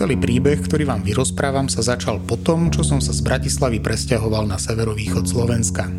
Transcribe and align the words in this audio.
Celý 0.00 0.16
príbeh, 0.16 0.56
ktorý 0.64 0.88
vám 0.88 1.04
vyrozprávam, 1.04 1.68
sa 1.68 1.84
začal 1.84 2.24
po 2.24 2.40
tom, 2.40 2.72
čo 2.72 2.80
som 2.80 3.04
sa 3.04 3.12
z 3.12 3.20
Bratislavy 3.20 3.84
presťahoval 3.84 4.48
na 4.48 4.56
severovýchod 4.56 5.28
Slovenska. 5.28 5.92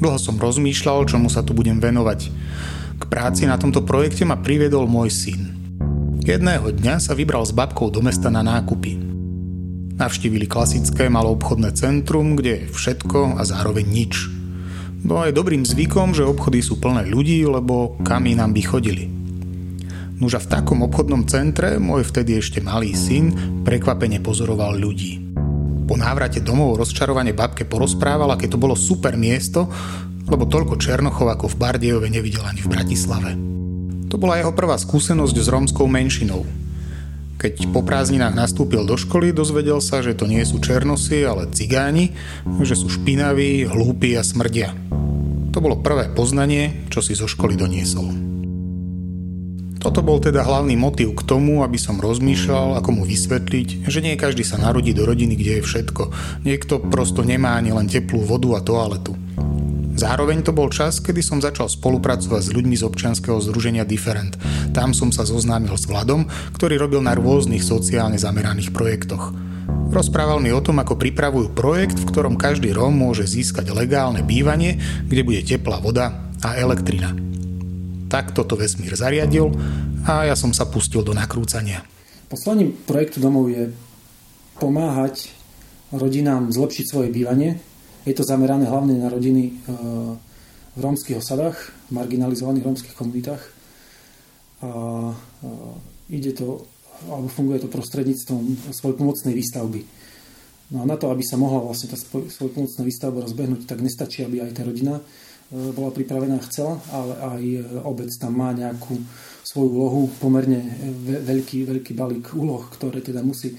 Dlho 0.00 0.16
som 0.16 0.40
rozmýšľal, 0.40 1.04
čomu 1.04 1.28
sa 1.28 1.44
tu 1.44 1.52
budem 1.52 1.76
venovať. 1.76 2.32
K 2.96 3.04
práci 3.04 3.44
na 3.44 3.60
tomto 3.60 3.84
projekte 3.84 4.24
ma 4.24 4.40
priviedol 4.40 4.88
môj 4.88 5.12
syn. 5.12 5.52
Jedného 6.24 6.72
dňa 6.80 6.96
sa 6.96 7.12
vybral 7.12 7.44
s 7.44 7.52
babkou 7.52 7.92
do 7.92 8.00
mesta 8.00 8.32
na 8.32 8.40
nákupy. 8.40 8.96
Navštívili 10.00 10.48
klasické 10.48 11.12
maloobchodné 11.12 11.76
centrum, 11.76 12.40
kde 12.40 12.64
je 12.64 12.72
všetko 12.72 13.36
a 13.36 13.44
zároveň 13.44 13.84
nič. 13.84 14.32
No 15.04 15.20
je 15.28 15.36
dobrým 15.36 15.60
zvykom, 15.60 16.16
že 16.16 16.24
obchody 16.24 16.64
sú 16.64 16.80
plné 16.80 17.04
ľudí, 17.04 17.44
lebo 17.44 18.00
kam 18.00 18.24
inám 18.24 18.56
by 18.56 18.62
chodili. 18.64 19.12
Nuža 20.16 20.40
v 20.40 20.48
takom 20.48 20.80
obchodnom 20.80 21.28
centre 21.28 21.76
môj 21.76 22.08
vtedy 22.08 22.40
ešte 22.40 22.64
malý 22.64 22.96
syn 22.96 23.36
prekvapene 23.68 24.16
pozoroval 24.24 24.72
ľudí. 24.80 25.20
Po 25.84 25.92
návrate 25.92 26.40
domov 26.40 26.80
rozčarovane 26.80 27.36
babke 27.36 27.68
porozprával, 27.68 28.32
aké 28.32 28.48
to 28.48 28.56
bolo 28.56 28.72
super 28.72 29.12
miesto, 29.20 29.68
lebo 30.24 30.48
toľko 30.48 30.80
Černochov 30.80 31.28
ako 31.36 31.52
v 31.52 31.58
Bardejove 31.60 32.08
nevidel 32.08 32.48
ani 32.48 32.64
v 32.64 32.72
Bratislave. 32.72 33.30
To 34.08 34.16
bola 34.16 34.40
jeho 34.40 34.56
prvá 34.56 34.80
skúsenosť 34.80 35.36
s 35.36 35.52
rómskou 35.52 35.84
menšinou. 35.84 36.48
Keď 37.36 37.68
po 37.68 37.84
prázdninách 37.84 38.32
nastúpil 38.32 38.88
do 38.88 38.96
školy, 38.96 39.36
dozvedel 39.36 39.84
sa, 39.84 40.00
že 40.00 40.16
to 40.16 40.24
nie 40.24 40.40
sú 40.48 40.64
černosy, 40.64 41.28
ale 41.28 41.52
cigáni, 41.52 42.16
že 42.64 42.72
sú 42.72 42.88
špinaví, 42.88 43.68
hlúpi 43.68 44.16
a 44.16 44.24
smrdia. 44.24 44.72
To 45.52 45.60
bolo 45.60 45.84
prvé 45.84 46.08
poznanie, 46.08 46.88
čo 46.88 47.04
si 47.04 47.12
zo 47.12 47.28
školy 47.28 47.52
doniesol. 47.60 48.35
Toto 49.76 50.00
bol 50.02 50.18
teda 50.18 50.42
hlavný 50.42 50.74
motiv 50.74 51.14
k 51.14 51.26
tomu, 51.28 51.62
aby 51.62 51.76
som 51.76 52.00
rozmýšľal, 52.00 52.80
ako 52.80 52.90
mu 52.96 53.02
vysvetliť, 53.04 53.86
že 53.86 54.00
nie 54.02 54.18
každý 54.18 54.42
sa 54.42 54.58
narodí 54.58 54.96
do 54.96 55.06
rodiny, 55.06 55.36
kde 55.36 55.60
je 55.60 55.66
všetko. 55.66 56.02
Niekto 56.42 56.82
prosto 56.88 57.22
nemá 57.22 57.54
ani 57.54 57.70
len 57.70 57.86
teplú 57.86 58.24
vodu 58.24 58.58
a 58.58 58.60
toaletu. 58.64 59.14
Zároveň 59.96 60.44
to 60.44 60.52
bol 60.52 60.68
čas, 60.68 61.00
kedy 61.00 61.24
som 61.24 61.40
začal 61.40 61.72
spolupracovať 61.72 62.42
s 62.44 62.52
ľuďmi 62.52 62.76
z 62.76 62.84
občianskeho 62.84 63.40
združenia 63.40 63.88
Different. 63.88 64.36
Tam 64.76 64.92
som 64.92 65.08
sa 65.08 65.24
zoznámil 65.24 65.72
s 65.72 65.88
Vladom, 65.88 66.28
ktorý 66.52 66.76
robil 66.76 67.00
na 67.00 67.16
rôznych 67.16 67.64
sociálne 67.64 68.20
zameraných 68.20 68.76
projektoch. 68.76 69.32
Rozprával 69.88 70.44
mi 70.44 70.52
o 70.52 70.60
tom, 70.60 70.84
ako 70.84 71.00
pripravujú 71.00 71.56
projekt, 71.56 71.96
v 71.96 72.08
ktorom 72.12 72.36
každý 72.36 72.76
Róm 72.76 72.92
môže 72.92 73.24
získať 73.24 73.72
legálne 73.72 74.20
bývanie, 74.20 74.76
kde 75.08 75.22
bude 75.24 75.40
teplá 75.40 75.80
voda 75.80 76.28
a 76.44 76.60
elektrina. 76.60 77.16
Tak 78.06 78.32
toto 78.32 78.54
vesmír 78.54 78.94
zariadil 78.94 79.50
a 80.06 80.30
ja 80.30 80.38
som 80.38 80.54
sa 80.54 80.66
pustil 80.70 81.02
do 81.02 81.10
nakrúcania. 81.10 81.82
Poslaním 82.30 82.74
projektu 82.86 83.18
domov 83.18 83.50
je 83.50 83.70
pomáhať 84.58 85.30
rodinám 85.94 86.50
zlepšiť 86.50 86.84
svoje 86.86 87.08
bývanie. 87.10 87.58
Je 88.06 88.14
to 88.14 88.26
zamerané 88.26 88.66
hlavne 88.66 88.98
na 88.98 89.10
rodiny 89.10 89.50
e, 89.50 89.52
v 90.74 90.78
rómskych 90.78 91.18
osadách, 91.18 91.58
v 91.90 91.90
marginalizovaných 91.94 92.66
rómskych 92.66 92.94
komunitách. 92.94 93.42
A 94.62 94.70
e, 95.10 95.14
ide 96.14 96.34
to, 96.34 96.66
alebo 97.10 97.26
funguje 97.30 97.62
to 97.62 97.68
prostredníctvom 97.70 98.74
svojpomocnej 98.74 99.34
výstavby. 99.34 99.80
No 100.74 100.82
a 100.82 100.84
na 100.86 100.98
to, 100.98 101.14
aby 101.14 101.22
sa 101.22 101.38
mohla 101.38 101.62
vlastne 101.62 101.94
tá 101.94 101.98
svojpomocná 102.26 102.82
výstavba 102.82 103.22
rozbehnúť, 103.22 103.70
tak 103.70 103.82
nestačí, 103.82 104.26
aby 104.26 104.42
aj 104.42 104.58
tá 104.58 104.62
rodina 104.66 104.98
bola 105.50 105.94
pripravená 105.94 106.42
chcela, 106.46 106.82
ale 106.90 107.12
aj 107.14 107.42
obec 107.86 108.10
tam 108.18 108.34
má 108.34 108.50
nejakú 108.50 108.98
svoju 109.46 109.68
úlohu, 109.70 110.00
pomerne 110.18 110.58
veľký, 111.22 111.62
veľký 111.70 111.92
balík 111.94 112.34
úloh, 112.34 112.66
ktoré 112.66 112.98
teda 112.98 113.22
musí 113.22 113.54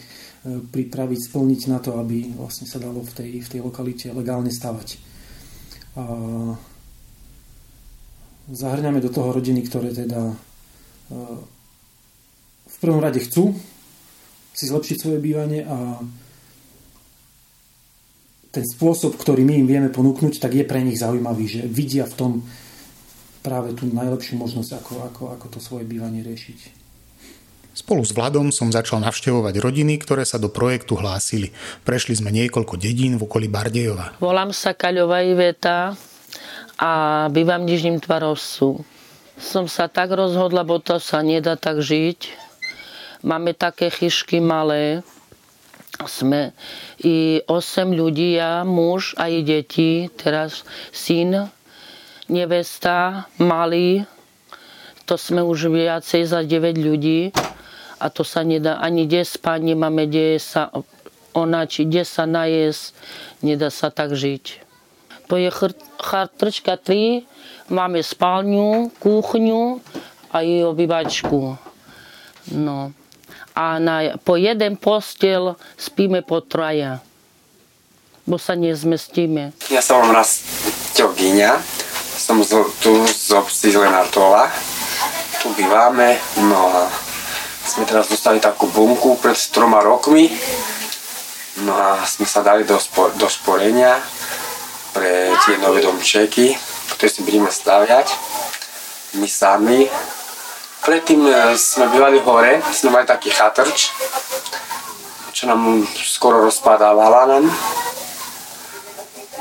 pripraviť, 0.48 1.20
splniť 1.32 1.62
na 1.72 1.80
to, 1.80 1.96
aby 1.96 2.36
vlastne 2.36 2.68
sa 2.68 2.80
dalo 2.80 3.03
v 3.03 3.12
tej, 3.16 3.31
v 3.40 3.47
tej 3.47 3.62
lokalite 3.64 4.12
legálne 4.12 4.52
stavať. 4.52 5.00
A 5.96 6.03
zahrňame 8.52 9.00
do 9.00 9.12
toho 9.12 9.31
rodiny, 9.31 9.64
ktoré 9.64 9.96
teda 9.96 10.36
v 12.68 12.78
prvom 12.84 13.00
rade 13.00 13.24
chcú 13.24 13.56
si 14.52 14.66
zlepšiť 14.68 14.97
svoje 15.00 15.20
bývanie 15.24 15.64
a 15.64 16.03
ten 18.57 18.66
spôsob, 18.66 19.22
ktorý 19.22 19.45
my 19.45 19.53
im 19.62 19.68
vieme 19.69 19.90
ponúknuť, 19.94 20.41
tak 20.41 20.57
je 20.57 20.66
pre 20.66 20.81
nich 20.81 20.97
zaujímavý, 20.97 21.45
že 21.45 21.62
vidia 21.69 22.09
v 22.09 22.18
tom 22.18 22.31
práve 23.45 23.78
tú 23.78 23.85
najlepšiu 23.85 24.34
možnosť, 24.34 24.81
ako, 24.81 24.94
ako, 25.13 25.23
ako 25.38 25.45
to 25.53 25.59
svoje 25.62 25.85
bývanie 25.85 26.25
riešiť. 26.25 26.73
Spolu 27.78 28.01
s 28.01 28.09
Vladom 28.17 28.50
som 28.50 28.73
začal 28.73 28.97
navštevovať 29.06 29.62
rodiny, 29.62 30.01
ktoré 30.01 30.25
sa 30.25 30.41
do 30.41 30.50
projektu 30.50 30.97
hlásili. 30.97 31.53
Prešli 31.85 32.17
sme 32.17 32.34
niekoľko 32.34 32.73
dedín 32.81 33.22
v 33.22 33.29
okolí 33.29 33.46
Bardejova. 33.46 34.17
Volám 34.17 34.50
sa 34.50 34.73
Kaľová 34.73 35.22
Iveta 35.22 35.94
a 36.81 36.91
bývam 37.29 37.62
v 37.62 37.78
Nižním 37.78 38.01
Tvarovsu. 38.01 38.81
Som 39.38 39.69
sa 39.69 39.85
tak 39.85 40.09
rozhodla, 40.09 40.66
bo 40.66 40.81
to 40.81 40.97
sa 40.97 41.22
nedá 41.22 41.53
tak 41.53 41.85
žiť. 41.85 42.34
Máme 43.22 43.53
také 43.53 43.94
chyšky 43.94 44.41
malé, 44.41 45.06
sme 46.06 46.53
i 47.02 47.41
8 47.50 47.90
ľudí, 47.90 48.38
ja, 48.38 48.62
muž 48.62 49.18
a 49.18 49.34
i 49.34 49.41
deti, 49.41 50.13
teraz 50.13 50.62
syn, 50.94 51.50
nevesta, 52.30 53.25
malý, 53.41 54.06
to 55.09 55.18
sme 55.18 55.41
už 55.41 55.74
viacej 55.74 56.28
za 56.28 56.46
9 56.46 56.78
ľudí 56.78 57.34
a 57.97 58.06
to 58.13 58.22
sa 58.22 58.46
nedá 58.46 58.78
ani 58.78 59.09
kde 59.09 59.25
spať, 59.25 59.59
nemáme 59.74 60.06
kde 60.06 60.38
sa 60.38 60.69
onačiť, 61.34 61.85
kde 61.90 62.03
sa 62.06 62.24
najesť, 62.29 62.94
nedá 63.41 63.74
sa 63.74 63.90
tak 63.90 64.14
žiť. 64.14 64.68
To 65.28 65.35
je 65.35 65.50
chartrčka 65.97 66.78
3, 66.78 67.25
máme 67.74 68.00
spálňu, 68.00 68.94
kuchňu 69.02 69.81
a 70.29 70.38
i 70.46 70.62
obývačku. 70.62 71.58
No 72.53 72.96
a 73.57 73.81
na, 73.81 74.13
po 74.22 74.38
jeden 74.38 74.78
postel 74.78 75.57
spíme 75.73 76.22
po 76.22 76.45
traja, 76.45 77.01
bo 78.29 78.38
sa 78.38 78.53
nezmestíme. 78.53 79.57
Ja 79.73 79.81
som 79.81 80.06
vám 80.06 80.22
raz 80.22 80.45
ťogyňa, 80.94 81.57
som 82.22 82.38
z, 82.46 82.53
tu 82.78 82.94
z 83.09 83.34
obci 83.34 83.73
Lenartola, 83.73 84.46
tu 85.41 85.50
bývame, 85.57 86.22
no 86.46 86.69
a 86.69 86.85
sme 87.66 87.90
teraz 87.90 88.13
dostali 88.13 88.38
takú 88.38 88.69
bunku 88.69 89.17
pred 89.17 89.38
troma 89.50 89.81
rokmi, 89.81 90.29
no 91.66 91.73
a 91.73 92.06
sme 92.06 92.29
sa 92.29 92.46
dali 92.46 92.62
do, 92.62 92.78
spor, 92.78 93.09
do 93.17 93.25
sporenia 93.25 93.97
pre 94.94 95.34
tie 95.50 95.57
nové 95.57 95.81
domčeky, 95.81 96.53
ktoré 96.94 97.09
si 97.09 97.25
budeme 97.25 97.50
staviať. 97.50 98.13
My 99.17 99.25
sami 99.25 99.90
Predtým 100.88 101.20
e, 101.28 101.59
sme 101.59 101.92
bývali 101.92 102.16
hore, 102.24 102.64
sme 102.72 102.96
mali 102.96 103.03
taký 103.03 103.28
chatrč, 103.28 103.92
čo 105.36 105.44
nám 105.52 105.84
skoro 105.92 106.48
rozpadávala 106.48 107.28
nám. 107.28 107.52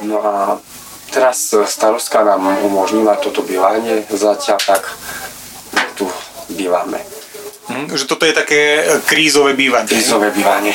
No 0.02 0.18
a 0.26 0.58
teraz 1.14 1.54
starostka 1.70 2.26
nám 2.26 2.50
umožnila 2.66 3.14
toto 3.22 3.46
bývanie, 3.46 4.02
zatiaľ 4.10 4.58
tak 4.58 4.90
tu 5.94 6.10
bývame. 6.50 6.98
Hm, 7.70 7.94
že 7.94 8.10
toto 8.10 8.26
je 8.26 8.34
také 8.34 8.82
krízové 9.06 9.54
bývanie. 9.54 9.86
Krízové 9.86 10.34
bývanie. 10.34 10.74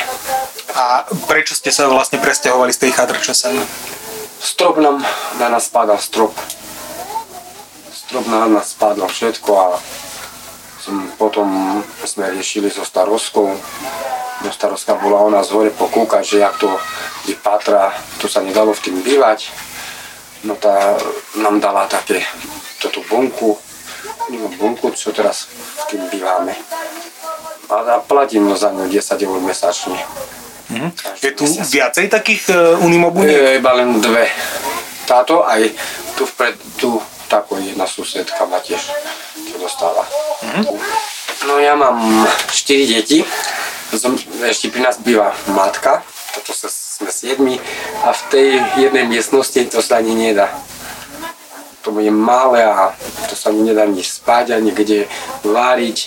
A 0.71 1.03
prečo 1.27 1.51
ste 1.51 1.75
sa 1.75 1.91
vlastne 1.91 2.15
presťahovali 2.23 2.71
z 2.71 2.87
tej 2.87 2.91
chatrče 2.95 3.35
sem? 3.35 3.59
Strop 4.39 4.79
nám 4.79 5.03
na 5.35 5.51
nás 5.51 5.67
spadal, 5.67 5.99
strop. 5.99 6.31
Strop 7.91 8.23
na 8.31 8.47
nás 8.47 8.71
spadol 8.71 9.11
všetko 9.11 9.51
a 9.51 9.67
potom 11.17 11.81
sme 12.05 12.31
riešili 12.33 12.71
so 12.73 12.81
starostkou. 12.81 13.47
No 14.41 14.49
starostka 14.49 14.97
bola 14.97 15.21
o 15.21 15.29
nás 15.29 15.53
hore 15.53 15.69
pokúkať, 15.69 16.23
že 16.25 16.37
jak 16.41 16.57
to 16.57 16.69
vypatra, 17.29 17.93
to 18.17 18.25
sa 18.25 18.41
nedalo 18.41 18.73
v 18.73 18.83
tým 18.89 18.97
bývať. 19.05 19.53
No 20.41 20.57
tá 20.57 20.97
nám 21.37 21.61
dala 21.61 21.85
také 21.85 22.25
toto 22.81 23.05
bunku, 23.05 23.53
no 24.33 24.49
bunku, 24.57 24.89
čo 24.97 25.13
teraz 25.13 25.45
v 25.53 25.83
tým 25.93 26.01
bývame. 26.09 26.57
A 27.69 28.01
platím 28.01 28.49
no 28.49 28.57
za 28.57 28.73
ňu 28.73 28.89
10 28.89 28.97
eur 29.21 29.39
mesačne. 29.39 30.01
Mm. 30.73 30.89
Je 31.21 31.31
tu 31.37 31.45
mesiac. 31.45 31.67
viacej 31.69 32.07
takých 32.09 32.41
uh, 32.49 32.81
unimobuniek? 32.81 33.31
Je, 33.31 33.59
iba 33.61 33.71
len 33.77 34.01
dve. 34.01 34.25
Táto 35.05 35.45
aj 35.45 35.69
tu 36.17 36.23
vpred, 36.25 36.55
tu 36.79 36.89
takú 37.31 37.55
jedna 37.63 37.87
susedka 37.87 38.43
ma 38.51 38.59
tiež 38.59 38.91
dostáva. 39.55 40.03
Mm-hmm. 40.43 40.65
No 41.47 41.63
ja 41.63 41.79
mám 41.79 42.27
4 42.51 42.91
deti, 42.91 43.23
ešte 44.43 44.67
pri 44.67 44.83
nás 44.83 44.99
býva 44.99 45.31
matka, 45.55 46.03
toto 46.35 46.51
sa, 46.51 46.67
sme 46.67 47.07
siedmi 47.07 47.55
a 48.03 48.11
v 48.11 48.21
tej 48.27 48.47
jednej 48.75 49.07
miestnosti 49.07 49.63
to 49.71 49.79
sa 49.79 50.03
ani 50.03 50.11
nedá. 50.11 50.51
To 51.87 51.95
bude 51.95 52.11
malé 52.11 52.67
a 52.67 52.91
to 53.31 53.33
sa 53.39 53.55
ani 53.55 53.71
nedá 53.71 53.87
ani 53.87 54.03
spať, 54.03 54.51
ani 54.53 54.75
kde 54.75 55.07
váriť 55.47 55.97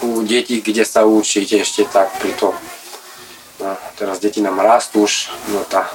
u 0.00 0.24
detí, 0.24 0.64
kde 0.64 0.88
sa 0.88 1.04
učiť 1.04 1.60
ešte 1.60 1.84
tak 1.92 2.08
pri 2.18 2.32
tom 2.34 2.56
No, 3.64 3.76
teraz 3.94 4.18
deti 4.18 4.42
nám 4.42 4.58
rastú 4.58 5.06
už, 5.06 5.30
no 5.54 5.62
tá, 5.64 5.86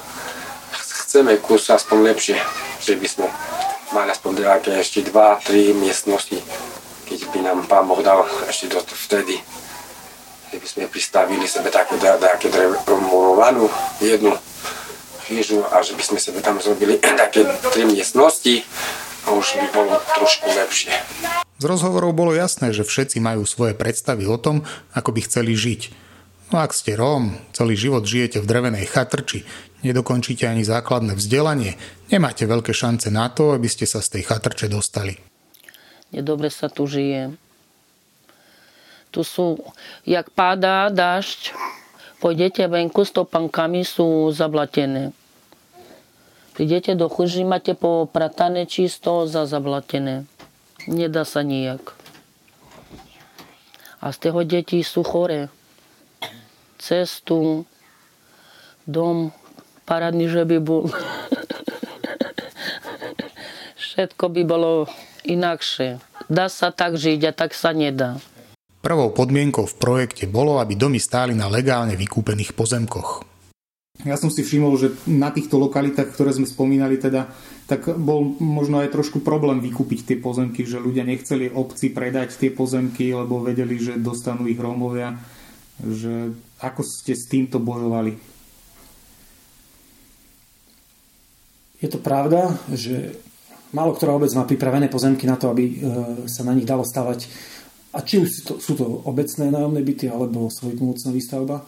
chceme 0.72 1.36
kus 1.38 1.68
aspoň 1.68 1.98
lepšie, 2.02 2.38
že 2.80 2.96
by 2.96 3.08
sme 3.08 3.28
mali 3.92 4.10
aspoň 4.14 4.32
nejaké 4.46 4.72
ešte 4.78 5.06
dva, 5.10 5.42
tri 5.42 5.74
miestnosti, 5.74 6.38
keď 7.10 7.20
by 7.34 7.40
nám 7.42 7.60
pán 7.66 7.90
Boh 7.90 8.02
dal 8.06 8.26
ešte 8.46 8.70
do 8.70 8.82
vtedy, 8.86 9.42
že 10.50 10.58
by 10.58 10.68
sme 10.68 10.84
pristavili 10.90 11.46
sebe 11.46 11.74
také, 11.74 11.98
také 11.98 12.48
drevomurovanú 12.50 13.70
jednu 14.02 14.34
chyžu 15.30 15.62
a 15.70 15.82
že 15.86 15.94
by 15.94 16.04
sme 16.06 16.20
sebe 16.22 16.42
tam 16.42 16.58
zrobili 16.58 16.98
také 17.22 17.46
tri 17.74 17.86
miestnosti 17.86 18.66
a 19.26 19.34
už 19.34 19.58
by 19.62 19.68
bolo 19.74 19.94
trošku 20.18 20.50
lepšie. 20.50 20.94
Z 21.60 21.64
rozhovorov 21.68 22.16
bolo 22.16 22.32
jasné, 22.32 22.72
že 22.72 22.88
všetci 22.88 23.20
majú 23.20 23.44
svoje 23.44 23.76
predstavy 23.76 24.26
o 24.26 24.40
tom, 24.40 24.64
ako 24.96 25.12
by 25.12 25.22
chceli 25.28 25.54
žiť. 25.54 26.09
No 26.50 26.66
ak 26.66 26.74
ste 26.74 26.98
Róm, 26.98 27.38
celý 27.54 27.78
život 27.78 28.02
žijete 28.02 28.42
v 28.42 28.50
drevenej 28.50 28.90
chatrči, 28.90 29.46
nedokončíte 29.86 30.50
ani 30.50 30.66
základné 30.66 31.14
vzdelanie, 31.14 31.78
nemáte 32.10 32.50
veľké 32.50 32.74
šance 32.74 33.14
na 33.14 33.30
to, 33.30 33.54
aby 33.54 33.70
ste 33.70 33.86
sa 33.86 34.02
z 34.02 34.18
tej 34.18 34.34
chatrče 34.34 34.66
dostali. 34.66 35.14
Nedobre 36.10 36.50
sa 36.50 36.66
tu 36.66 36.90
žije. 36.90 37.38
Tu 39.14 39.22
sú, 39.22 39.62
jak 40.10 40.34
pádá 40.34 40.90
dažď, 40.90 41.54
pôjdete 42.18 42.66
venku, 42.66 43.06
stopankami 43.06 43.86
sú 43.86 44.34
zablatené. 44.34 45.14
Prídete 46.58 46.98
do 46.98 47.14
chuži, 47.14 47.46
máte 47.46 47.78
popratané 47.78 48.66
čisto 48.66 49.30
za 49.30 49.46
zablatené. 49.46 50.26
Nedá 50.90 51.30
sa 51.30 51.46
nijak. 51.46 51.94
A 54.02 54.10
z 54.10 54.18
toho 54.18 54.42
deti 54.42 54.82
sú 54.82 55.06
chore 55.06 55.54
cestu, 56.80 57.68
dom, 58.88 59.36
paradný, 59.84 60.32
že 60.32 60.48
by 60.48 60.58
bol. 60.64 60.88
Všetko 63.76 64.32
by 64.32 64.42
bolo 64.48 64.88
inakšie. 65.28 66.00
Dá 66.32 66.48
sa 66.48 66.72
tak 66.72 66.96
žiť 66.96 67.30
a 67.30 67.32
tak 67.36 67.52
sa 67.52 67.76
nedá. 67.76 68.16
Prvou 68.80 69.12
podmienkou 69.12 69.68
v 69.68 69.76
projekte 69.76 70.24
bolo, 70.24 70.64
aby 70.64 70.80
domy 70.80 71.04
stáli 71.04 71.36
na 71.36 71.52
legálne 71.52 72.00
vykúpených 72.00 72.56
pozemkoch. 72.56 73.28
Ja 74.08 74.16
som 74.16 74.32
si 74.32 74.48
všimol, 74.48 74.80
že 74.80 74.96
na 75.12 75.28
týchto 75.28 75.60
lokalitách, 75.60 76.16
ktoré 76.16 76.32
sme 76.32 76.48
spomínali, 76.48 76.96
teda, 76.96 77.28
tak 77.68 77.92
bol 78.00 78.40
možno 78.40 78.80
aj 78.80 78.96
trošku 78.96 79.20
problém 79.20 79.60
vykúpiť 79.60 80.08
tie 80.08 80.18
pozemky, 80.24 80.64
že 80.64 80.80
ľudia 80.80 81.04
nechceli 81.04 81.52
obci 81.52 81.92
predať 81.92 82.40
tie 82.40 82.56
pozemky, 82.56 83.12
lebo 83.12 83.44
vedeli, 83.44 83.76
že 83.76 84.00
dostanú 84.00 84.48
ich 84.48 84.56
Rómovia 84.56 85.20
že 85.80 86.36
ako 86.60 86.84
ste 86.84 87.16
s 87.16 87.28
týmto 87.32 87.58
bojovali? 87.60 88.20
Je 91.80 91.88
to 91.88 92.04
pravda, 92.04 92.60
že 92.76 93.16
málo 93.72 93.96
ktorá 93.96 94.12
obec 94.20 94.32
má 94.36 94.44
pripravené 94.44 94.92
pozemky 94.92 95.24
na 95.24 95.40
to, 95.40 95.48
aby 95.48 95.64
e, 95.64 95.76
sa 96.28 96.44
na 96.44 96.52
nich 96.52 96.68
dalo 96.68 96.84
stavať. 96.84 97.32
A 97.96 98.04
či 98.04 98.20
už 98.20 98.30
to, 98.46 98.54
sú 98.60 98.76
to 98.76 98.86
obecné 99.08 99.48
nájomné 99.48 99.82
byty 99.82 100.12
alebo 100.12 100.52
svojpomocná 100.52 101.10
výstavba. 101.16 101.64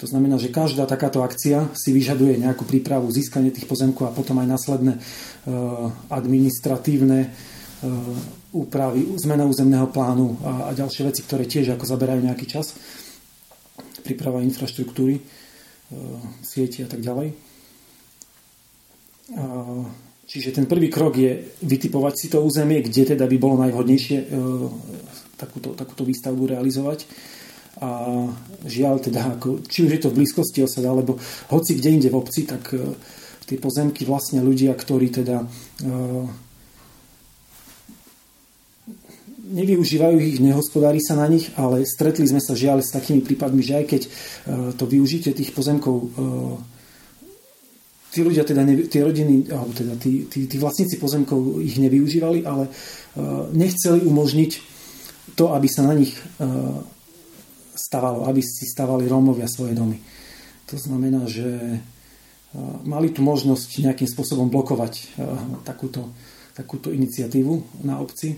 To 0.00 0.06
znamená, 0.10 0.34
že 0.40 0.50
každá 0.50 0.88
takáto 0.88 1.22
akcia 1.22 1.70
si 1.78 1.94
vyžaduje 1.94 2.34
nejakú 2.40 2.66
prípravu, 2.66 3.06
získanie 3.12 3.54
tých 3.54 3.70
pozemkov 3.70 4.10
a 4.10 4.16
potom 4.16 4.40
aj 4.40 4.48
následné 4.48 4.92
e, 4.96 5.00
administratívne 6.08 7.20
e, 7.22 7.28
úpravy, 8.56 9.04
zmena 9.20 9.44
územného 9.44 9.92
plánu 9.92 10.40
a, 10.40 10.72
a 10.72 10.76
ďalšie 10.76 11.12
veci, 11.12 11.20
ktoré 11.20 11.44
tiež 11.44 11.76
ako 11.76 11.84
zaberajú 11.84 12.24
nejaký 12.24 12.48
čas 12.48 12.72
príprava 14.02 14.42
infraštruktúry, 14.42 15.16
e, 15.18 15.22
sieti 16.42 16.82
a 16.82 16.88
tak 16.90 17.00
ďalej. 17.00 17.52
Čiže 20.32 20.56
ten 20.56 20.64
prvý 20.64 20.88
krok 20.88 21.12
je 21.12 21.60
vytipovať 21.60 22.14
si 22.16 22.26
to 22.32 22.40
územie, 22.40 22.80
kde 22.80 23.12
teda 23.12 23.28
by 23.28 23.36
bolo 23.36 23.60
najvhodnejšie 23.68 24.16
e, 24.16 24.26
takúto, 25.36 25.76
takúto 25.76 26.08
výstavbu 26.08 26.56
realizovať. 26.56 27.04
A 27.84 28.24
žiaľ 28.64 29.04
teda, 29.04 29.36
ako, 29.36 29.60
či 29.68 29.84
už 29.84 29.90
je 29.92 30.00
to 30.00 30.08
v 30.08 30.22
blízkosti 30.22 30.64
osad, 30.64 30.88
alebo 30.88 31.20
hoci 31.52 31.76
kde 31.76 32.00
inde 32.00 32.08
v 32.08 32.16
obci, 32.16 32.48
tak 32.48 32.72
e, 32.72 32.96
tie 33.44 33.60
pozemky 33.60 34.08
vlastne 34.08 34.40
ľudia, 34.40 34.72
ktorí 34.72 35.12
teda 35.12 35.44
nevyužívajú 39.52 40.16
ich, 40.18 40.40
nehospodári 40.40 40.98
sa 41.04 41.14
na 41.14 41.28
nich, 41.28 41.52
ale 41.60 41.84
stretli 41.84 42.24
sme 42.24 42.40
sa 42.40 42.56
žiaľ 42.56 42.80
s 42.80 42.90
takými 42.90 43.20
prípadmi, 43.20 43.60
že 43.60 43.84
aj 43.84 43.84
keď 43.86 44.02
e, 44.02 44.10
to 44.74 44.84
využitie 44.88 45.36
tých 45.36 45.52
pozemkov 45.52 45.94
e, 46.00 46.06
tí 48.12 48.24
ľudia, 48.24 48.48
teda 48.48 48.64
tie 48.88 49.04
rodiny, 49.04 49.52
alebo 49.52 49.72
teda 49.76 49.94
tí, 50.00 50.24
tí, 50.26 50.48
tí 50.48 50.56
vlastníci 50.56 50.96
pozemkov 50.96 51.60
ich 51.60 51.76
nevyužívali, 51.76 52.48
ale 52.48 52.68
e, 52.68 52.70
nechceli 53.52 54.00
umožniť 54.08 54.52
to, 55.36 55.52
aby 55.52 55.68
sa 55.70 55.86
na 55.86 55.96
nich 55.96 56.12
stavalo, 57.72 58.28
aby 58.28 58.44
si 58.44 58.68
stavali 58.68 59.08
Rómovia 59.08 59.48
svoje 59.48 59.72
domy. 59.72 59.96
To 60.68 60.76
znamená, 60.76 61.24
že 61.24 61.80
mali 62.84 63.08
tu 63.16 63.24
možnosť 63.24 63.80
nejakým 63.80 64.04
spôsobom 64.04 64.52
blokovať 64.52 65.16
takúto, 65.64 66.12
takúto 66.52 66.92
iniciatívu 66.92 67.80
na 67.86 67.96
obci 67.96 68.36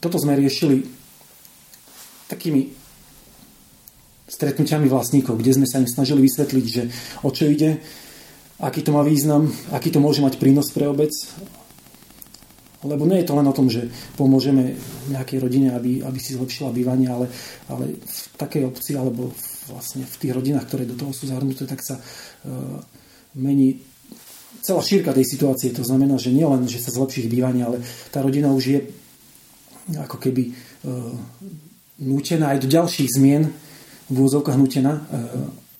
toto 0.00 0.16
sme 0.18 0.34
riešili 0.34 0.82
takými 2.26 2.74
stretnutiami 4.26 4.90
vlastníkov, 4.90 5.38
kde 5.38 5.62
sme 5.62 5.66
sa 5.70 5.78
im 5.78 5.86
snažili 5.86 6.26
vysvetliť, 6.26 6.66
že 6.66 6.82
o 7.22 7.30
čo 7.30 7.46
ide, 7.46 7.78
aký 8.58 8.82
to 8.82 8.90
má 8.90 9.06
význam, 9.06 9.46
aký 9.70 9.94
to 9.94 10.02
môže 10.02 10.18
mať 10.18 10.42
prínos 10.42 10.74
pre 10.74 10.90
obec. 10.90 11.14
Lebo 12.82 13.06
nie 13.06 13.22
je 13.22 13.28
to 13.30 13.38
len 13.38 13.46
o 13.46 13.56
tom, 13.56 13.66
že 13.66 13.88
pomôžeme 14.14 14.76
nejakej 15.10 15.38
rodine, 15.42 15.74
aby, 15.74 16.02
aby 16.02 16.18
si 16.18 16.34
zlepšila 16.38 16.74
bývanie, 16.74 17.10
ale, 17.10 17.26
ale 17.70 17.98
v 18.02 18.18
takej 18.38 18.62
obci 18.66 18.94
alebo 18.94 19.32
vlastne 19.70 20.06
v 20.06 20.16
tých 20.18 20.34
rodinách, 20.34 20.66
ktoré 20.70 20.86
do 20.86 20.94
toho 20.94 21.10
sú 21.10 21.26
zahrnuté, 21.26 21.66
tak 21.66 21.82
sa 21.82 21.98
uh, 21.98 22.78
mení 23.34 23.82
celá 24.66 24.82
šírka 24.82 25.14
tej 25.14 25.26
situácie. 25.26 25.70
To 25.76 25.86
znamená, 25.86 26.18
že 26.18 26.34
nielen, 26.34 26.66
že 26.66 26.82
sa 26.82 26.90
zlepší 26.90 27.30
bývanie, 27.30 27.62
ale 27.62 27.78
tá 28.10 28.18
rodina 28.18 28.50
už 28.50 28.64
je 28.66 28.80
ako 29.94 30.18
keby 30.18 30.50
e, 30.50 30.52
nútená 32.02 32.58
aj 32.58 32.66
do 32.66 32.68
ďalších 32.68 33.06
zmien 33.14 33.54
v 34.10 34.16
úzovkách 34.18 34.58
nútená. 34.58 34.92
E, 34.98 35.02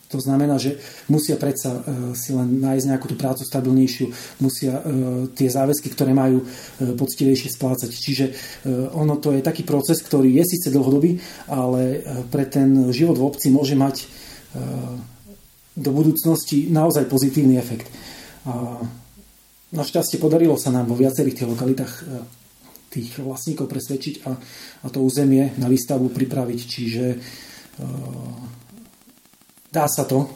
to 0.06 0.23
znamená, 0.23 0.54
že 0.54 0.78
musia 1.11 1.35
predsa 1.35 1.82
e, 1.82 2.14
si 2.14 2.30
len 2.30 2.62
nájsť 2.62 2.87
nejakú 2.87 3.06
tú 3.11 3.18
prácu 3.18 3.42
stabilnejšiu, 3.42 4.06
musia 4.38 4.78
tie 5.35 5.49
záväzky, 5.50 5.90
ktoré 5.90 6.14
majú, 6.14 6.46
poctivejšie 6.78 7.50
splácať. 7.50 7.90
Čiže 7.90 8.25
ono 8.94 9.18
to 9.18 9.35
je 9.35 9.42
taký 9.42 9.66
proces, 9.66 9.99
ktorý 9.99 10.30
je 10.38 10.44
síce 10.46 10.70
dlhodobý, 10.70 11.18
ale 11.50 12.06
pre 12.30 12.46
ten 12.46 12.94
život 12.94 13.18
v 13.18 13.26
obci 13.26 13.50
môže 13.50 13.75
mať 13.75 14.06
do 15.76 15.90
budúcnosti 15.92 16.70
naozaj 16.70 17.11
pozitívny 17.11 17.58
efekt. 17.58 17.90
Našťastie 19.75 20.23
podarilo 20.23 20.55
sa 20.55 20.71
nám 20.71 20.87
vo 20.88 20.97
viacerých 20.97 21.43
tých 21.43 21.50
lokalitách 21.50 21.95
tých 22.97 23.21
vlastníkov 23.21 23.69
presvedčiť 23.69 24.15
a, 24.25 24.33
a 24.81 24.87
to 24.88 25.05
územie 25.05 25.53
na 25.61 25.69
výstavbu 25.69 26.09
pripraviť. 26.17 26.61
Čiže 26.65 27.05
e, 27.12 27.17
dá 29.69 29.85
sa 29.85 30.09
to, 30.09 30.33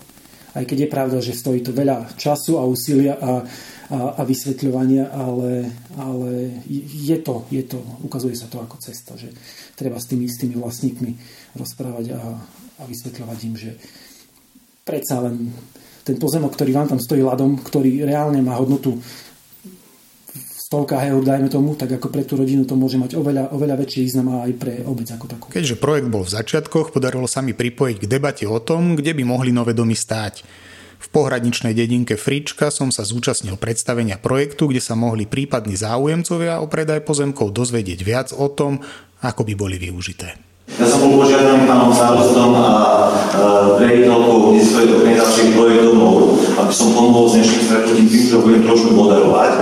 aj 0.53 0.65
keď 0.69 0.79
je 0.85 0.93
pravda, 0.93 1.19
že 1.25 1.39
stojí 1.39 1.65
to 1.65 1.73
veľa 1.73 2.19
času 2.21 2.61
a 2.61 2.69
úsilia 2.69 3.17
a, 3.17 3.17
a, 3.17 3.99
a 4.19 4.23
vysvetľovania, 4.27 5.09
ale, 5.09 5.73
ale 5.97 6.61
je, 6.69 7.17
to, 7.25 7.49
je 7.49 7.65
to, 7.65 7.81
ukazuje 8.05 8.37
sa 8.37 8.51
to 8.51 8.61
ako 8.61 8.77
cesta, 8.83 9.17
že 9.17 9.33
treba 9.79 9.97
s 9.97 10.11
tými 10.11 10.29
istými 10.29 10.59
vlastníkmi 10.61 11.11
rozprávať 11.57 12.07
a, 12.13 12.23
a 12.77 12.83
vysvetľovať 12.85 13.39
im, 13.47 13.55
že 13.57 13.73
predsa 14.85 15.23
len 15.23 15.55
ten 16.05 16.17
pozemok, 16.17 16.53
ktorý 16.57 16.71
vám 16.75 16.89
tam 16.97 17.01
stojí 17.01 17.21
ľadom, 17.21 17.61
ktorý 17.61 18.05
reálne 18.05 18.41
má 18.41 18.57
hodnotu 18.57 18.99
stovka 20.71 21.03
eur, 21.03 21.19
dajme 21.19 21.51
tomu, 21.51 21.75
tak 21.75 21.99
ako 21.99 22.15
pre 22.15 22.23
tú 22.23 22.39
rodinu 22.39 22.63
to 22.63 22.79
môže 22.79 22.95
mať 22.95 23.19
oveľa, 23.19 23.51
oveľa 23.51 23.75
väčší 23.83 24.07
význam 24.07 24.39
aj 24.39 24.55
pre 24.55 24.75
obec 24.87 25.11
ako 25.11 25.27
takú. 25.27 25.45
Keďže 25.51 25.83
projekt 25.83 26.07
bol 26.07 26.23
v 26.23 26.31
začiatkoch, 26.31 26.95
podarilo 26.95 27.27
sa 27.27 27.43
mi 27.43 27.59
pripojiť 27.59 27.97
k 27.99 28.07
debate 28.07 28.47
o 28.47 28.55
tom, 28.63 28.95
kde 28.95 29.19
by 29.19 29.27
mohli 29.27 29.51
nové 29.51 29.75
domy 29.75 29.99
stáť. 29.99 30.47
V 31.01 31.09
pohraničnej 31.11 31.75
dedinke 31.75 32.15
Frička 32.15 32.71
som 32.71 32.95
sa 32.95 33.03
zúčastnil 33.03 33.59
predstavenia 33.59 34.21
projektu, 34.21 34.71
kde 34.71 34.79
sa 34.79 34.95
mohli 34.95 35.27
prípadní 35.27 35.75
záujemcovia 35.75 36.63
o 36.63 36.71
predaj 36.71 37.03
pozemkov 37.03 37.51
dozvedieť 37.51 38.01
viac 38.07 38.29
o 38.31 38.47
tom, 38.47 38.79
ako 39.27 39.43
by 39.43 39.55
boli 39.59 39.75
využité. 39.75 40.50
Ja 40.79 40.87
som 40.87 41.03
bol 41.03 41.27
požiadaný 41.27 41.67
pánom 41.67 41.91
starostom 41.91 42.55
a 42.55 42.69
riaditeľkou 43.81 44.55
svojej 44.55 44.95
organizácie 45.03 45.51
Projekt 45.57 45.91
domov, 45.91 46.39
aby 46.63 46.71
som 46.71 46.95
pomohol 46.95 47.27
s 47.27 47.43
dnešným 47.43 47.63
stretnutím 47.67 48.07
tým, 48.07 48.25
že 48.31 48.39
budem 48.39 48.63
trošku 48.63 48.91
moderovať. 48.95 49.53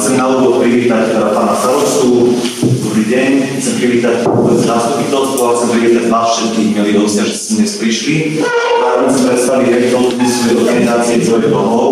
Chcem 0.00 0.14
na 0.20 0.26
úvod 0.28 0.60
privítať 0.60 1.16
teda 1.16 1.32
pána 1.32 1.56
starostu, 1.56 2.36
dobrý 2.60 3.04
deň, 3.08 3.30
chcem 3.60 3.74
privítať 3.80 4.14
zastupiteľstvo 4.60 5.40
a 5.40 5.52
chcem 5.56 5.68
privítať 5.72 6.04
vás 6.12 6.28
všetkých, 6.36 6.68
milí 6.76 6.92
hostia, 7.00 7.24
že 7.24 7.36
ste 7.36 7.52
dnes 7.60 7.72
prišli. 7.80 8.16
Zároveň 8.44 9.08
chcem 9.08 9.24
predstaviť 9.24 9.66
riaditeľku 9.68 10.20
svojej 10.20 10.56
organizácie 10.64 11.16
Projekt 11.24 11.52
domov, 11.52 11.88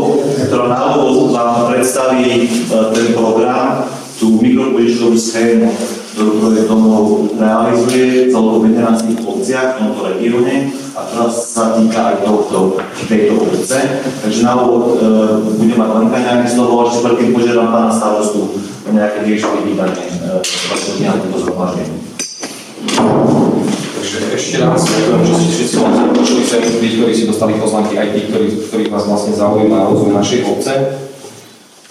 ktorá 0.49 0.67
na 0.73 0.81
úvod 0.97 1.33
vám 1.33 1.69
predstaví 1.73 2.25
e, 2.29 2.49
ten 2.93 3.09
program, 3.13 3.89
tú 4.17 4.41
mikropožičkovú 4.41 5.15
schému, 5.15 5.69
ktorú 6.19 6.43
projekt 6.43 6.67
domov 6.67 7.31
realizuje 7.39 8.27
v 8.35 8.75
11 8.75 9.23
obciach 9.23 9.79
v 9.79 9.87
tomto 9.87 10.01
regióne 10.03 10.75
a 10.99 11.07
ktorá 11.07 11.31
sa 11.31 11.79
týka 11.79 12.01
aj 12.11 12.27
tohto, 12.27 12.75
tejto 13.07 13.39
obce. 13.39 14.03
Takže 14.27 14.41
na 14.43 14.59
úvod 14.59 14.99
e, 14.99 15.15
budem 15.63 15.79
mať 15.79 15.91
Lenka 15.95 16.19
nejaké 16.19 16.49
slovo, 16.51 16.83
a 16.83 16.91
ešte 16.91 17.07
predtým 17.07 17.31
požiadam 17.31 17.71
pána 17.71 17.95
starostu 17.95 18.51
o 18.59 18.89
nejaké 18.91 19.31
riešenie 19.31 19.63
vydanie 19.63 20.07
e, 20.11 21.07
na 21.07 21.15
toto 21.23 21.39
zhromaždenie. 21.39 22.03
Takže 23.95 24.19
ešte 24.35 24.57
raz 24.59 24.83
že 25.23 25.33
ste 25.39 25.49
všetci 25.55 25.77
vlastne 25.79 26.05
počuli 26.19 26.43
sem, 26.43 26.63
tí, 26.67 26.89
ktorí 26.99 27.13
si 27.15 27.31
dostali 27.31 27.63
poznámky, 27.63 27.95
aj 27.95 28.09
tí, 28.11 28.21
ktorí, 28.27 28.47
ktorých 28.67 28.91
vás 28.91 29.07
vlastne 29.07 29.39
zaujíma 29.39 29.87
rozvoj 29.87 30.19
našej 30.19 30.41
obce. 30.51 30.75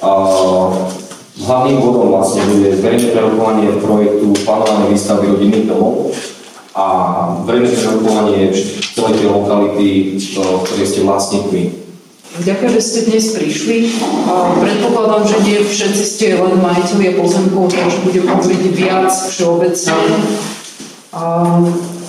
A 0.03 0.11
Hlavným 1.37 1.77
bodom 1.77 2.17
vlastne 2.17 2.41
bude 2.49 2.81
verejné 2.81 3.13
prerokovanie 3.13 3.77
projektu 3.77 4.33
plánované 4.41 4.89
výstavby 4.89 5.25
rodinných 5.37 5.69
domov 5.69 6.09
a 6.73 6.85
verejné 7.45 7.77
prerokovanie 7.77 8.49
celej 8.97 9.13
tej 9.21 9.27
lokality, 9.29 10.17
ktorej 10.33 10.87
ste 10.89 11.05
vlastníkmi. 11.05 11.63
Ďakujem, 12.41 12.71
že 12.73 12.81
ste 12.81 12.99
dnes 13.09 13.25
prišli. 13.37 13.77
Predpokladám, 14.61 15.23
že 15.29 15.37
nie 15.45 15.57
všetci 15.61 16.03
ste 16.05 16.27
len 16.37 16.57
majiteľia 16.57 17.17
pozemkov, 17.17 17.69
takže 17.69 17.97
budem 18.05 18.25
hovoriť 18.29 18.61
viac 18.73 19.09
všeobecne. 19.09 19.97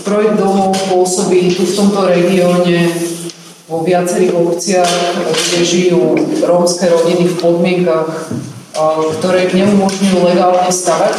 Projekt 0.09 0.37
domov 0.41 0.73
pôsobí 0.89 1.53
tu 1.53 1.69
v 1.69 1.77
tomto 1.77 2.01
regióne 2.09 2.89
vo 3.69 3.85
viacerých 3.85 4.33
obciach, 4.33 4.93
kde 5.29 5.61
žijú 5.61 6.17
rómske 6.41 6.89
rodiny 6.89 7.29
v 7.29 7.37
podmienkach 7.37 8.33
ktoré 9.19 9.51
neumožňujú 9.51 10.19
legálne 10.23 10.71
stavať. 10.71 11.17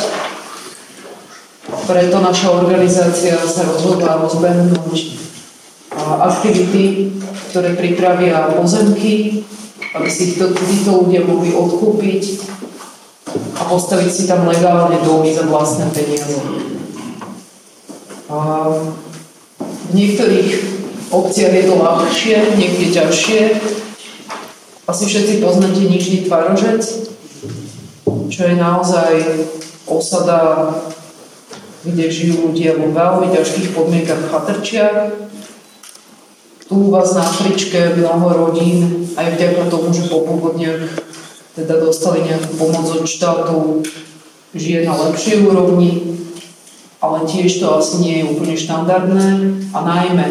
Preto 1.86 2.18
naša 2.22 2.48
organizácia 2.56 3.36
sa 3.46 3.68
rozhodla 3.68 4.22
rozbehnúť 4.24 5.20
aktivity, 6.00 7.14
ktoré 7.50 7.76
pripravia 7.76 8.54
pozemky, 8.56 9.44
aby 9.94 10.10
si 10.10 10.38
to, 10.38 10.54
títo 10.54 11.06
ľudia 11.06 11.26
mohli 11.26 11.50
odkúpiť 11.54 12.24
a 13.58 13.62
postaviť 13.66 14.10
si 14.10 14.24
tam 14.30 14.46
legálne 14.46 15.02
domy 15.02 15.34
za 15.34 15.46
vlastné 15.50 15.90
peniaze. 15.94 16.38
V 19.90 19.92
niektorých 19.94 20.50
obciach 21.10 21.54
je 21.54 21.64
to 21.66 21.76
ľahšie, 21.82 22.36
niekde 22.58 22.94
ťažšie. 22.94 23.42
Asi 24.86 25.04
všetci 25.06 25.42
poznáte 25.42 25.82
Nižný 25.86 26.30
Tvarožec, 26.30 26.82
čo 28.30 28.42
je 28.46 28.56
naozaj 28.56 29.14
osada, 29.90 30.72
kde 31.84 32.06
žijú 32.12 32.52
ľudia 32.52 32.76
vo 32.76 32.92
veľmi 32.92 33.32
ťažkých 33.34 33.72
podmienkach 33.74 34.20
v 34.20 34.32
chatrčiach. 34.32 34.98
Tu 36.70 36.74
u 36.78 36.94
vás 36.94 37.18
na 37.18 37.26
Afričke 37.26 37.98
mnoho 37.98 38.30
rodín, 38.30 39.10
aj 39.18 39.36
vďaka 39.36 39.74
tomu, 39.74 39.90
že 39.90 40.06
po 40.06 40.22
povodniach 40.22 40.86
teda 41.58 41.82
dostali 41.82 42.24
nejakú 42.30 42.56
pomoc 42.62 42.86
od 42.94 43.10
štátu, 43.10 43.82
žije 44.54 44.86
na 44.86 44.94
lepšej 44.94 45.50
úrovni, 45.50 46.20
ale 47.00 47.24
tiež 47.24 47.64
to 47.64 47.68
asi 47.80 48.04
nie 48.04 48.14
je 48.20 48.30
úplne 48.36 48.56
štandardné 48.60 49.28
a 49.72 49.80
najmä 49.84 50.26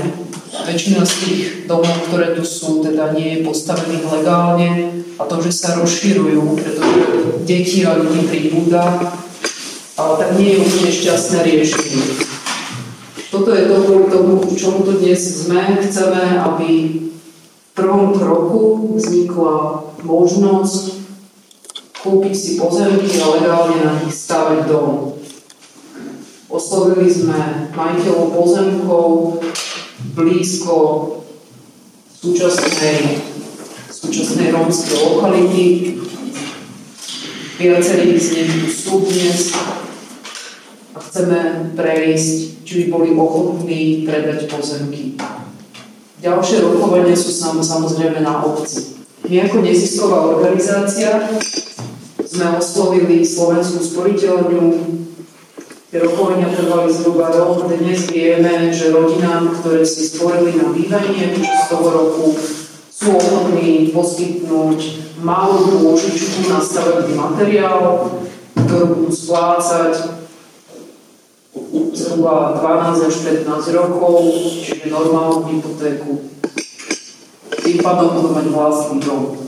väčšina 0.69 1.01
z 1.05 1.15
tých 1.25 1.43
domov, 1.65 2.09
ktoré 2.09 2.37
tu 2.37 2.45
sú, 2.45 2.85
teda 2.85 3.17
nie 3.17 3.41
je 3.41 3.45
postavených 3.45 4.05
legálne 4.05 4.71
a 5.17 5.23
to, 5.25 5.41
že 5.41 5.53
sa 5.53 5.81
rozširujú, 5.81 6.61
pretože 6.61 7.01
deti 7.49 7.89
a 7.89 7.97
ľudí 7.97 8.29
pribúda, 8.29 8.85
ale 9.97 10.13
tak 10.21 10.31
nie 10.37 10.55
je 10.55 10.63
úplne 10.63 10.93
šťastné 10.93 11.39
riešenie. 11.43 12.05
Toto 13.29 13.53
je 13.53 13.65
to, 13.69 13.77
tomu, 14.09 14.41
čomu 14.57 14.89
tu 14.89 14.93
dnes 15.05 15.21
sme. 15.21 15.85
Chceme, 15.85 16.41
aby 16.41 16.71
v 16.97 17.71
prvom 17.77 18.17
kroku 18.17 18.97
vznikla 18.97 19.85
možnosť 20.01 20.97
kúpiť 22.01 22.35
si 22.35 22.51
pozemky 22.57 23.21
a 23.21 23.27
legálne 23.37 23.77
na 23.85 23.93
nich 24.01 24.17
stavať 24.17 24.65
dom. 24.65 25.08
Oslovili 26.49 27.13
sme 27.13 27.69
majiteľov 27.77 28.33
pozemkov 28.33 29.07
blízko 30.17 30.77
súčasnej 32.25 33.21
súčasnej 33.93 34.57
rómskej 34.57 34.97
lokality. 34.97 35.65
Viacerí 37.61 38.17
z 38.17 38.27
nich 38.33 38.73
sú 38.73 39.05
dnes 39.05 39.53
a 40.97 40.99
chceme 41.05 41.69
prejsť, 41.77 42.65
či 42.65 42.73
by 42.81 42.85
boli 42.97 43.09
ochotní 43.13 44.09
predať 44.09 44.49
pozemky. 44.49 45.21
Ďalšie 46.25 46.65
rokovania 46.65 47.13
sú 47.13 47.29
samozrejme 47.61 48.25
na 48.25 48.41
obci. 48.41 48.97
My 49.29 49.45
ako 49.45 49.61
nezisková 49.61 50.33
organizácia 50.33 51.29
sme 52.25 52.57
oslovili 52.57 53.21
Slovenskú 53.21 53.85
sporiteľňu. 53.85 54.65
Tie 55.89 56.05
rokovania 56.05 56.53
trvali 56.53 56.93
zhruba 56.93 57.33
rok. 57.33 57.65
Dnes 57.65 58.13
vieme, 58.13 58.69
že 58.69 58.93
rodinám, 58.93 59.57
ktoré 59.57 59.89
si 59.89 60.05
stvorili 60.05 60.61
na 60.61 60.69
bývanie 60.69 61.33
počas 61.33 61.65
toho 61.73 61.89
roku, 61.89 62.37
sú 62.93 63.17
ochotní 63.17 63.89
poskytnúť 63.97 64.81
malú 65.25 65.81
pôžičku 65.81 66.53
na 66.53 66.61
stavebný 66.61 67.17
materiál, 67.17 68.05
ktorú 68.53 68.85
budú 69.01 69.09
splácať 69.09 70.21
zhruba 71.97 72.61
12 72.61 73.09
až 73.09 73.17
15 73.49 73.73
rokov, 73.81 74.29
čiže 74.45 74.93
normálnu 74.93 75.49
hypotéku. 75.49 76.21
Tým 77.65 77.79
pádom 77.81 78.13
budú 78.13 78.29
mať 78.37 78.47
vlastný 78.53 79.01
dom. 79.01 79.48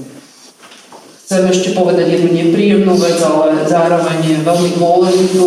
Chcem 1.31 1.47
ešte 1.47 1.79
povedať 1.79 2.11
jednu 2.11 2.35
nepríjemnú 2.35 2.99
vec, 2.99 3.23
ale 3.23 3.63
zároveň 3.63 4.19
je 4.19 4.37
veľmi 4.43 4.71
dôležitú. 4.83 5.47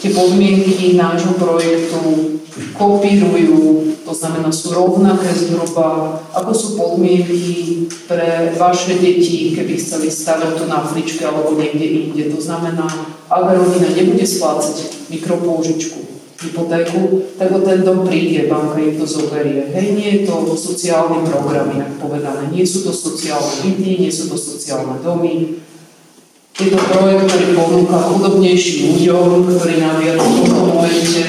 Tie 0.00 0.16
podmienky 0.16 0.96
nášho 0.96 1.36
projektu 1.36 2.40
kopírujú, 2.72 3.92
to 4.08 4.12
znamená 4.16 4.48
sú 4.48 4.72
rovnaké 4.72 5.28
zhruba, 5.36 6.16
ako 6.32 6.50
sú 6.56 6.68
podmienky 6.80 7.44
pre 8.08 8.56
vaše 8.56 8.96
deti, 8.96 9.52
keby 9.52 9.76
chceli 9.76 10.08
stavať 10.08 10.56
tu 10.56 10.64
na 10.64 10.80
Afričke 10.88 11.28
alebo 11.28 11.60
niekde 11.60 12.08
inde. 12.08 12.32
To 12.32 12.40
znamená, 12.40 12.88
ak 13.28 13.52
rodina 13.52 13.92
nebude 13.92 14.24
splácať 14.24 15.12
mikropoužičku, 15.12 16.17
hypotéku, 16.38 17.22
tak 17.34 17.50
o 17.50 17.58
ten 17.66 17.82
dom 17.82 18.06
príde, 18.06 18.46
banka 18.46 18.78
im 18.78 18.94
to 18.94 19.06
zoberie. 19.06 19.74
Hej, 19.74 19.86
nie 19.98 20.08
je 20.14 20.20
to 20.30 20.54
sociálny 20.54 21.26
program, 21.26 21.74
inak 21.74 21.98
povedané. 21.98 22.46
Nie 22.54 22.62
sú 22.62 22.86
to 22.86 22.94
sociálne 22.94 23.66
byty, 23.66 24.06
nie 24.06 24.12
sú 24.12 24.30
to 24.30 24.38
sociálne 24.38 25.02
domy. 25.02 25.58
Je 26.58 26.74
to 26.74 26.78
projekt, 26.78 27.26
ktorý 27.26 27.46
ponúka 27.54 27.98
chudobnejším 28.02 28.98
ľuďom, 28.98 29.46
ktorí 29.46 29.74
naviac 29.78 30.18
v 30.18 30.30
tomto 30.42 30.62
momente 30.66 31.24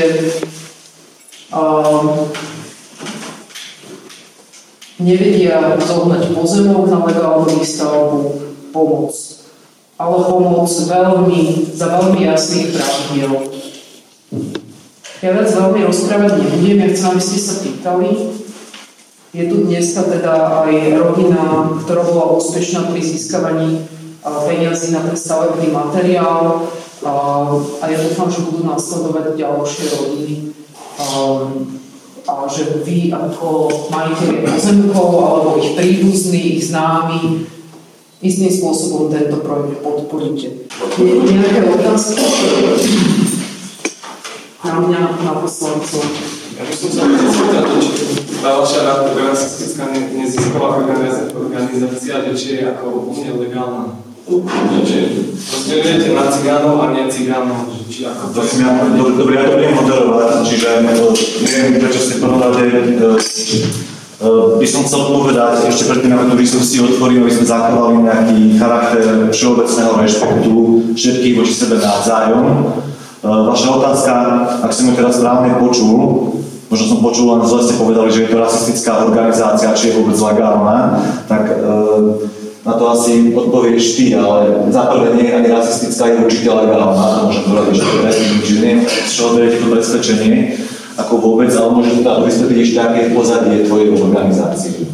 nevedia 4.99 5.77
zohnať 5.79 6.23
pozemok 6.35 6.85
na 6.91 6.99
legálnu 7.05 7.49
výstavbu, 7.57 8.19
pomoc. 8.69 9.13
Ale 9.97 10.17
pomoc 10.27 10.69
veľmi, 10.69 11.41
za 11.73 11.87
veľmi 11.97 12.19
jasných 12.25 12.67
pravidiel. 12.75 13.33
Ja 15.19 15.35
viac 15.35 15.51
veľmi 15.51 15.83
rozprávať 15.83 16.39
nebudem, 16.39 16.79
ja 16.79 16.88
chcem, 16.95 17.11
aby 17.11 17.19
ste 17.19 17.39
sa 17.43 17.59
pýtali. 17.59 18.39
Je 19.35 19.43
tu 19.51 19.67
dneska 19.67 20.07
teda 20.07 20.63
aj 20.63 20.71
rodina, 20.95 21.75
ktorá 21.83 22.07
bola 22.07 22.39
úspešná 22.39 22.88
pri 22.88 23.03
získavaní 23.03 23.83
peniazy 24.23 24.95
na 24.95 25.03
ten 25.03 25.19
stavebný 25.19 25.75
materiál 25.75 26.71
a 27.03 27.83
ja 27.83 27.97
dúfam, 27.99 28.31
že 28.31 28.47
budú 28.47 28.63
nasledovať 28.63 29.35
ďalšie 29.35 29.83
rodiny 29.91 30.33
a 32.23 32.33
že 32.47 32.79
vy 32.88 33.11
ako 33.11 33.67
majiteľi 33.91 34.47
pozemkov 34.47 35.09
alebo 35.19 35.49
ich 35.59 35.75
príbuzní, 35.75 36.63
ich 36.63 36.71
známi 36.71 37.43
istým 38.23 38.51
spôsobom 38.55 39.11
tento 39.11 39.43
projekt 39.43 39.83
podporíte. 39.83 40.63
Je 40.95 41.11
nejaké 41.27 41.59
otázky? 41.67 42.23
Na 44.59 44.73
mňa, 44.79 45.01
na 45.23 45.33
poslancov. 45.39 46.03
Ja 46.59 46.63
by 46.67 46.73
som 46.75 46.89
sa 46.91 47.01
chcel 47.07 47.29
spýtať, 47.31 47.65
či 47.79 47.91
tá 48.43 48.49
vaša 48.59 48.79
rasistická 49.15 49.83
nezisková 49.95 50.83
organizácia, 51.31 52.13
že 52.27 52.33
či 52.35 52.47
je 52.59 52.61
ako 52.67 52.85
úplne 53.07 53.39
legálna. 53.39 54.03
Proste 54.29 55.73
viete 55.81 56.13
na 56.13 56.29
cigánov 56.29 56.75
a 56.83 56.93
nie 56.93 57.07
cigánov, 57.07 57.71
že 57.71 57.83
či 57.87 57.99
ako 58.05 58.35
to 58.35 58.39
je. 58.43 58.61
Dobre, 58.99 59.33
ja 59.39 59.43
to 59.47 59.51
budem 59.57 59.73
moderovať, 59.73 60.29
čiže 60.43 60.67
neviem, 60.85 61.79
prečo 61.79 61.99
ste 62.03 62.15
povedali, 62.19 62.63
by 64.59 64.67
som 64.67 64.83
chcel 64.83 65.15
povedať, 65.15 65.71
ešte 65.71 65.87
predtým, 65.87 66.11
ako 66.11 66.35
tú 66.35 66.35
diskusiu 66.35 66.91
otvorím, 66.91 67.23
aby 67.23 67.31
sme 67.31 67.47
zachovali 67.47 68.03
nejaký 68.03 68.59
charakter 68.59 69.31
všeobecného 69.31 69.93
rešpektu 70.03 70.53
všetkých 70.99 71.33
voči 71.39 71.53
sebe 71.55 71.79
navzájom. 71.79 72.45
Vaša 73.19 73.67
otázka, 73.75 74.13
ak 74.63 74.71
som 74.71 74.88
ju 74.88 74.93
teraz 74.95 75.19
správne 75.19 75.59
počul, 75.59 76.31
možno 76.71 76.85
som 76.88 76.99
počul, 77.03 77.35
len 77.35 77.43
zle 77.43 77.67
ste 77.67 77.75
povedali, 77.75 78.07
že 78.07 78.23
je 78.23 78.31
to 78.31 78.38
rasistická 78.39 79.03
organizácia, 79.03 79.75
či 79.75 79.91
je 79.91 79.97
vôbec 79.99 80.15
legálna, 80.15 81.03
tak 81.27 81.51
na 82.63 82.73
to 82.79 82.83
asi 82.88 83.35
odpovieš 83.35 83.99
ty, 83.99 84.15
ale 84.15 84.71
za 84.71 84.88
prvé 84.88 85.19
nie 85.19 85.27
je 85.27 85.35
ani 85.35 85.49
rasistická, 85.51 86.03
je 86.07 86.23
určite 86.23 86.47
legálna, 86.47 86.95
to 86.95 87.19
môžem 87.27 87.43
povedať 87.43 87.67
ešte 87.75 87.88
predtým, 87.99 88.39
že 88.39 88.53
neviem, 88.55 88.79
z 88.88 89.11
čoho 89.11 89.29
beriete 89.35 89.57
to 89.59 89.67
presvedčenie, 89.67 90.35
ako 90.95 91.13
vôbec, 91.19 91.51
ale 91.59 91.75
môžete 91.75 91.99
teda 92.07 92.23
vysvetliť 92.23 92.59
ešte, 92.63 92.79
aké 92.79 92.99
je 93.03 93.15
pozadie 93.15 93.55
tvojej 93.67 93.88
organizácie. 93.99 94.88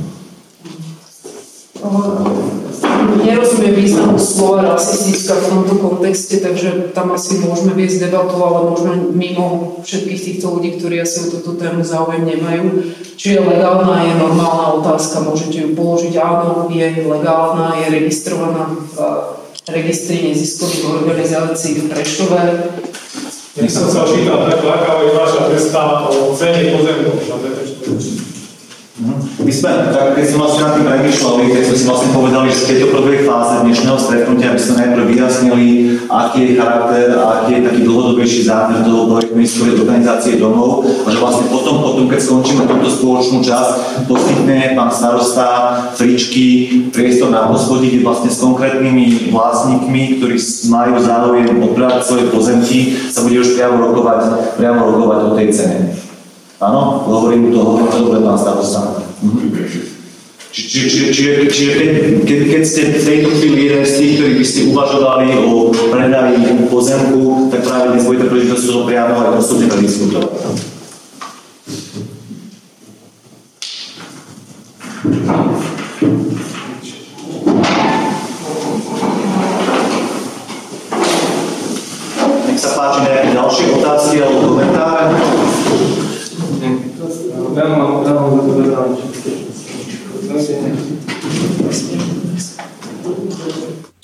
Nerozumiem 3.15 3.75
významu 3.79 4.19
slova 4.19 4.75
rasistická 4.75 5.39
v 5.39 5.47
tomto 5.47 5.75
kontexte, 5.79 6.43
takže 6.43 6.91
tam 6.91 7.15
asi 7.15 7.39
môžeme 7.39 7.71
viesť 7.71 8.11
debatu, 8.11 8.35
ale 8.43 8.71
môžeme 8.71 9.15
mimo 9.15 9.79
všetkých 9.87 10.21
týchto 10.21 10.59
ľudí, 10.59 10.75
ktorí 10.75 10.99
asi 10.99 11.27
o 11.27 11.39
túto 11.39 11.55
tému 11.55 11.79
záujem 11.85 12.27
nemajú. 12.27 12.91
Či 13.15 13.37
je 13.37 13.39
legálna, 13.39 14.03
je 14.03 14.13
normálna 14.19 14.67
otázka, 14.83 15.23
môžete 15.23 15.63
ju 15.63 15.69
položiť. 15.73 16.13
Áno, 16.19 16.67
je 16.67 16.87
legálna, 17.07 17.79
je 17.79 17.85
registrovaná 17.95 18.67
v 18.75 18.95
registri 19.71 20.29
neziskových 20.29 21.05
organizácií 21.05 21.81
v 21.81 21.95
Prešove. 21.95 22.41
Ja 23.55 23.71
som 23.71 23.87
sa 23.87 24.03
opýtal, 24.03 24.51
aká 24.51 24.99
je 24.99 25.15
vaša 25.15 25.41
predstava 25.47 26.11
o 26.11 26.35
cene 26.35 26.75
pozemkov 26.75 27.23
my 29.45 29.53
sme, 29.53 29.69
tak 29.93 30.17
keď 30.17 30.25
sme 30.25 30.37
vlastne 30.41 30.61
na 30.65 30.71
tým 30.73 30.85
premýšľali, 30.89 31.43
keď 31.53 31.63
sme 31.69 31.75
si 31.77 31.85
vlastne 31.85 32.09
povedali, 32.17 32.47
že 32.49 32.61
v 32.65 32.69
tejto 32.73 32.87
prvej 32.97 33.19
fáze 33.29 33.53
dnešného 33.61 33.99
stretnutia 34.01 34.57
by 34.57 34.61
sme 34.65 34.73
najprv 34.81 35.03
vyjasnili, 35.05 35.67
aký 36.09 36.39
je 36.41 36.51
charakter 36.57 37.07
a 37.13 37.23
aký 37.37 37.49
je 37.53 37.61
taký 37.69 37.81
dlhodobejší 37.85 38.41
zámer 38.41 38.81
toho 38.81 39.05
projektu 39.05 39.33
Místkovej 39.37 39.73
organizácie 39.85 40.41
domov 40.41 40.81
a 40.81 41.07
že 41.13 41.21
vlastne 41.21 41.45
potom, 41.53 41.85
potom 41.85 42.09
keď 42.09 42.19
skončíme 42.25 42.65
túto 42.65 42.89
spoločnú 42.89 43.45
časť, 43.45 43.71
poskytne 44.09 44.73
pán 44.73 44.89
starosta 44.89 45.47
Fričky 45.93 46.47
priestor 46.89 47.29
na 47.29 47.45
hospodí, 47.45 47.93
kde 47.93 48.01
vlastne 48.01 48.33
s 48.33 48.41
konkrétnymi 48.41 49.29
vlastníkmi, 49.29 50.17
ktorí 50.17 50.41
majú 50.73 50.97
záujem 50.97 51.53
odbrať 51.61 52.01
svoje 52.01 52.33
pozemky, 52.33 52.97
sa 53.13 53.21
bude 53.21 53.45
už 53.45 53.53
priamo 53.53 53.77
rokovať, 53.77 54.57
priamo 54.57 54.89
rokovať 54.89 55.19
o 55.21 55.31
tej 55.37 55.47
cene. 55.53 55.77
Áno, 56.57 57.05
hovorím 57.05 57.53
to, 57.53 57.61
hovorím 57.61 57.93
to 57.93 58.25
pán 58.25 58.39
starosta. 58.41 59.04
Čiže, 60.55 61.11
čiže, 61.11 61.31
keď, 62.23 62.63
ste 62.63 62.95
v 62.95 63.03
tejto 63.03 63.29
chvíli 63.35 63.67
jeden 63.67 63.83
z 63.83 63.93
tých, 63.99 64.11
ktorí 64.15 64.33
by 64.39 64.45
ste 64.47 64.71
uvažovali 64.71 65.35
o 65.35 65.67
predaji 65.91 66.63
pozemku, 66.71 67.51
tak 67.51 67.67
práve 67.67 67.91
dnes 67.91 68.07
budete 68.07 68.31
príležitosť 68.31 68.63
to 68.63 68.87
priamo 68.87 69.19
aj 69.19 69.35
osobne 69.35 69.67
prediskutovať. 69.67 70.31
Nech 82.47 82.59
sa 82.63 82.71
páči 82.79 82.99
nejaké 83.03 83.27
ďalšie 83.35 83.65
otázky 83.75 84.15
alebo 84.23 84.55
komentáre. 84.55 85.03
Ja 87.55 87.63
mám, 87.71 88.03
ja 88.07 88.11
mám 88.15 88.45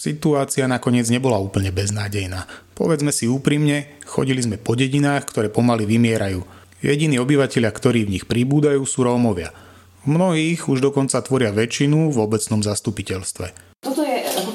Situácia 0.01 0.65
nakoniec 0.65 1.05
nebola 1.13 1.37
úplne 1.37 1.69
beznádejná. 1.69 2.49
Povedzme 2.73 3.13
si 3.13 3.29
úprimne, 3.29 4.01
chodili 4.01 4.41
sme 4.41 4.57
po 4.57 4.73
dedinách, 4.73 5.29
ktoré 5.29 5.53
pomaly 5.53 5.85
vymierajú. 5.85 6.41
Jediní 6.81 7.21
obyvateľia, 7.21 7.69
ktorí 7.69 8.09
v 8.09 8.17
nich 8.17 8.25
pribúdajú, 8.25 8.81
sú 8.81 9.05
Rómovia. 9.05 9.53
V 10.01 10.17
mnohých 10.17 10.65
už 10.65 10.81
dokonca 10.81 11.21
tvoria 11.21 11.53
väčšinu 11.53 12.09
v 12.09 12.17
obecnom 12.17 12.65
zastupiteľstve. 12.65 13.70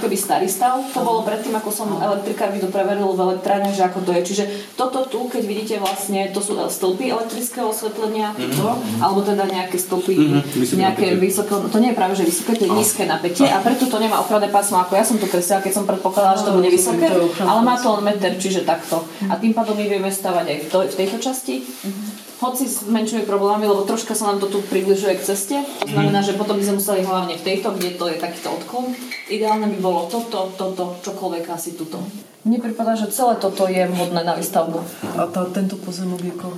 Keby 0.06 0.22
starý 0.22 0.46
stav, 0.46 0.78
to 0.94 1.02
bolo 1.02 1.26
predtým, 1.26 1.50
ako 1.58 1.66
som 1.74 1.90
elektrikármi 1.98 2.62
to 2.62 2.70
preveril 2.70 3.10
v 3.10 3.26
elektrárne, 3.26 3.74
že 3.74 3.82
ako 3.82 4.06
to 4.06 4.14
je. 4.14 4.22
Čiže 4.22 4.44
toto 4.78 5.02
tu, 5.10 5.26
keď 5.26 5.42
vidíte 5.42 5.74
vlastne, 5.82 6.30
to 6.30 6.38
sú 6.38 6.54
stĺpy 6.54 7.10
elektrického 7.10 7.66
osvetlenia, 7.74 8.30
mm-hmm. 8.30 8.54
to, 8.54 8.70
alebo 9.02 9.26
teda 9.26 9.50
nejaké 9.50 9.74
stĺpy, 9.74 10.14
mm-hmm. 10.14 10.78
nejaké 10.78 11.18
vysoké, 11.18 11.58
to 11.58 11.82
nie 11.82 11.90
je 11.90 11.98
práve, 11.98 12.14
že 12.14 12.22
vysoké, 12.22 12.54
to 12.54 12.70
je 12.70 12.78
nízke 12.78 13.02
napätie 13.02 13.50
a 13.50 13.58
preto 13.58 13.90
to 13.90 13.98
nemá 13.98 14.22
ochranné 14.22 14.46
pásmo, 14.46 14.78
ako 14.78 14.94
ja 14.94 15.02
som 15.02 15.18
to 15.18 15.26
kreslila, 15.26 15.66
keď 15.66 15.74
som 15.74 15.90
predpokladala, 15.90 16.38
že 16.38 16.46
to 16.46 16.54
bude 16.54 16.70
vysoké, 16.70 17.10
ale 17.42 17.60
má 17.66 17.74
to 17.74 17.90
len 17.98 18.06
meter, 18.06 18.38
čiže 18.38 18.62
takto. 18.62 19.02
A 19.26 19.34
tým 19.42 19.58
pádom 19.58 19.74
my 19.74 19.90
vieme 19.90 20.06
stavať 20.06 20.46
aj 20.46 20.58
v, 20.62 20.66
to, 20.70 20.78
v 20.86 20.98
tejto 21.02 21.18
časti. 21.18 21.66
Mm-hmm 21.66 22.25
hoci 22.36 22.68
zmenšuje 22.68 23.24
problémy, 23.24 23.64
lebo 23.64 23.88
troška 23.88 24.12
sa 24.12 24.28
nám 24.28 24.44
to 24.44 24.52
tu 24.52 24.60
približuje 24.60 25.16
k 25.16 25.24
ceste. 25.24 25.56
To 25.80 25.88
znamená, 25.88 26.20
že 26.20 26.36
potom 26.36 26.60
by 26.60 26.64
sme 26.68 26.78
museli 26.78 27.00
hlavne 27.00 27.34
v 27.40 27.46
tejto, 27.46 27.72
kde 27.72 27.96
to 27.96 28.04
je 28.12 28.16
takýto 28.20 28.52
odklon. 28.52 28.92
Ideálne 29.32 29.72
by 29.72 29.78
bolo 29.80 30.04
toto, 30.12 30.52
toto, 30.52 31.00
čokoľvek 31.00 31.44
asi 31.48 31.72
tuto. 31.80 31.96
Mne 32.44 32.60
pripadá, 32.60 32.92
že 32.94 33.08
celé 33.08 33.40
toto 33.40 33.64
je 33.66 33.88
vhodné 33.88 34.20
na 34.22 34.36
výstavbu. 34.36 34.78
A 35.16 35.26
tá, 35.32 35.48
tento 35.50 35.80
pozemok 35.80 36.20
je 36.22 36.34
ko? 36.36 36.52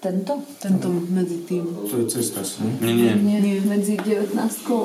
Tento? 0.00 0.32
Tento 0.62 0.86
medzi 0.90 1.42
tým. 1.44 1.66
To 1.66 1.96
je 2.00 2.06
cesta, 2.06 2.40
nie? 2.62 2.94
Nie, 2.94 3.12
nie. 3.16 3.38
nie. 3.42 3.56
Medzi 3.60 3.98
19 3.98 4.38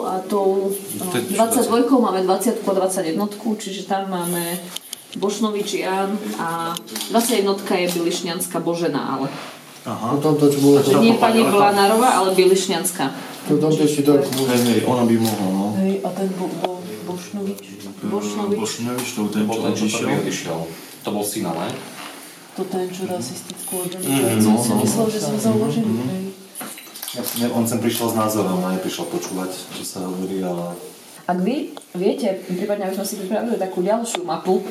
a 0.08 0.17
tou 0.25 0.71
22 0.97 1.88
máme 1.88 2.25
20 2.25 2.63
a 2.65 2.71
21, 2.73 3.19
čiže 3.60 3.88
tam 3.88 4.10
máme 4.10 4.60
Bošnovič 5.19 5.84
Jan 5.84 6.15
a 6.39 6.71
21 7.12 7.60
je 7.60 7.88
Bilišňanská 8.00 8.63
Božena, 8.63 9.17
ale. 9.17 9.28
Aha. 9.84 10.15
Potom 10.15 10.38
to, 10.38 10.45
čo 10.47 10.60
bolo... 10.62 10.80
To 10.80 11.02
nie 11.04 11.17
pani 11.19 11.43
Blanárová, 11.43 12.21
ale 12.21 12.32
Bilišňanská. 12.38 13.12
Potom 13.50 13.74
to 13.74 13.82
ešte 13.84 14.08
tak... 14.08 14.24
Hej, 14.24 14.62
hej, 14.71 14.80
ona 14.86 15.04
by 15.04 15.15
mohla, 15.17 15.47
no. 15.52 15.65
Hej, 15.82 16.06
a 16.06 16.10
ten 16.13 16.30
bo, 16.38 16.45
bo, 16.62 16.80
Bošnovič? 17.10 17.82
Bošnovič? 18.06 18.58
Bošnovič, 18.62 19.08
to 19.17 19.21
ten, 19.34 19.43
čo 19.74 20.06
odišiel. 20.06 20.60
To 21.02 21.10
bol 21.10 21.26
syna, 21.26 21.52
ne? 21.58 21.69
To 22.56 22.63
ten, 22.69 22.88
čo 22.93 23.10
rasistickú 23.10 23.84
organizáciu. 23.84 24.38
Mm, 24.38 24.45
no, 24.45 24.54
no, 24.60 24.74
myslel, 24.86 25.08
že 25.10 25.19
som 25.19 25.36
založil. 25.36 25.88
Ja, 27.41 27.52
on 27.52 27.67
sem 27.67 27.84
prišiel 27.84 28.08
s 28.12 28.15
názorom, 28.15 28.63
a 28.63 28.78
neprišiel 28.78 29.10
počúvať, 29.12 29.52
čo 29.76 29.84
sa 29.84 30.00
hovorí, 30.08 30.39
ale... 30.39 30.78
Ak 31.28 31.39
vy 31.43 31.76
viete, 31.95 32.39
prípadne 32.47 32.88
aby 32.88 32.95
sme 32.95 33.08
si 33.08 33.15
pripravili 33.19 33.60
takú 33.60 33.84
ďalšiu 33.84 34.24
mapu, 34.24 34.63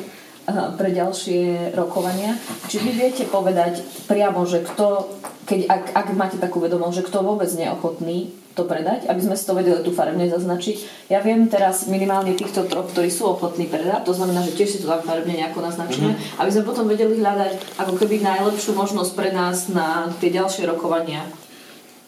pre 0.49 0.89
ďalšie 0.89 1.73
rokovania. 1.77 2.35
Či 2.67 2.81
vy 2.81 2.91
viete 2.97 3.23
povedať 3.29 3.81
priamo, 4.09 4.43
že 4.43 4.65
kto, 4.65 5.07
keď, 5.45 5.59
ak, 5.69 5.83
ak 5.93 6.07
máte 6.17 6.37
takú 6.41 6.57
vedomosť, 6.57 7.03
že 7.03 7.07
kto 7.07 7.17
vôbec 7.21 7.49
neochotný 7.53 8.33
to 8.51 8.67
predať, 8.67 9.07
aby 9.07 9.21
sme 9.23 9.35
si 9.39 9.47
to 9.47 9.55
vedeli 9.55 9.79
tu 9.79 9.95
farebne 9.95 10.27
zaznačiť. 10.27 11.07
Ja 11.07 11.23
viem 11.23 11.47
teraz 11.47 11.87
minimálne 11.87 12.35
týchto 12.35 12.67
troch, 12.67 12.91
ktorí 12.91 13.07
sú 13.07 13.31
ochotní 13.31 13.71
predať, 13.71 14.03
to 14.03 14.11
znamená, 14.11 14.43
že 14.43 14.55
tiež 14.59 14.69
si 14.75 14.81
to 14.83 14.91
tam 14.91 14.99
farebne 15.07 15.39
nejako 15.39 15.63
naznačíme, 15.63 16.11
mm-hmm. 16.11 16.39
aby 16.43 16.49
sme 16.51 16.67
potom 16.67 16.85
vedeli 16.91 17.15
hľadať 17.15 17.79
ako 17.79 17.93
keby 17.95 18.19
najlepšiu 18.19 18.75
možnosť 18.75 19.11
pre 19.15 19.31
nás 19.31 19.71
na 19.71 20.11
tie 20.19 20.35
ďalšie 20.35 20.67
rokovania. 20.67 21.23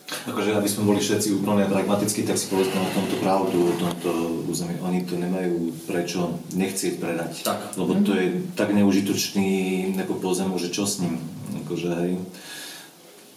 Akože 0.04 0.52
aby 0.56 0.68
sme 0.68 0.88
boli 0.92 1.00
všetci 1.00 1.32
úplne 1.40 1.64
pragmatickí, 1.68 2.28
tak 2.28 2.36
si 2.36 2.52
povedzme 2.52 2.76
o 2.76 2.96
tomto 2.96 3.16
pravdu, 3.24 3.58
o 3.72 3.76
tomto 3.80 4.12
území. 4.52 4.76
Oni 4.84 5.08
to 5.08 5.16
nemajú 5.16 5.72
prečo 5.88 6.44
nechcieť 6.54 7.00
predať. 7.00 7.32
Tak. 7.48 7.80
Lebo 7.80 7.96
to 8.04 8.12
je 8.16 8.44
tak 8.54 8.76
neužitočný 8.76 9.96
ako 10.04 10.20
pozemok, 10.20 10.60
že 10.60 10.76
čo 10.76 10.84
s 10.84 11.00
ním. 11.00 11.24
Akože 11.64 11.90
hej, 12.04 12.12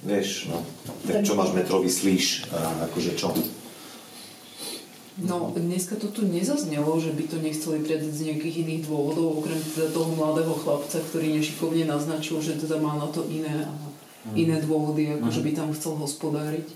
vieš, 0.03 0.51
no, 0.51 0.63
tak 1.07 1.23
čo 1.23 1.39
máš 1.39 1.55
metrový 1.55 1.87
slíš 1.87 2.51
a 2.51 2.91
akože 2.91 3.15
čo? 3.15 3.31
No, 5.17 5.49
dneska 5.57 5.97
to 5.97 6.13
tu 6.13 6.29
nezaznelo, 6.29 6.93
že 7.01 7.09
by 7.09 7.25
to 7.25 7.41
nechceli 7.41 7.81
predať 7.81 8.13
z 8.13 8.25
nejakých 8.29 8.69
iných 8.69 8.83
dôvodov, 8.85 9.41
okrem 9.41 9.57
teda 9.57 9.89
toho 9.89 10.13
mladého 10.13 10.53
chlapca, 10.61 11.01
ktorý 11.01 11.41
nešikovne 11.41 11.89
naznačil, 11.89 12.45
že 12.45 12.61
teda 12.61 12.77
má 12.77 13.01
na 13.01 13.09
to 13.09 13.25
iné 13.33 13.65
a 14.27 14.35
iné 14.35 14.59
dôvody, 14.59 15.15
ako 15.15 15.29
že 15.31 15.41
by 15.47 15.51
tam 15.55 15.69
chcel 15.71 15.95
hospodáriť. 15.95 16.67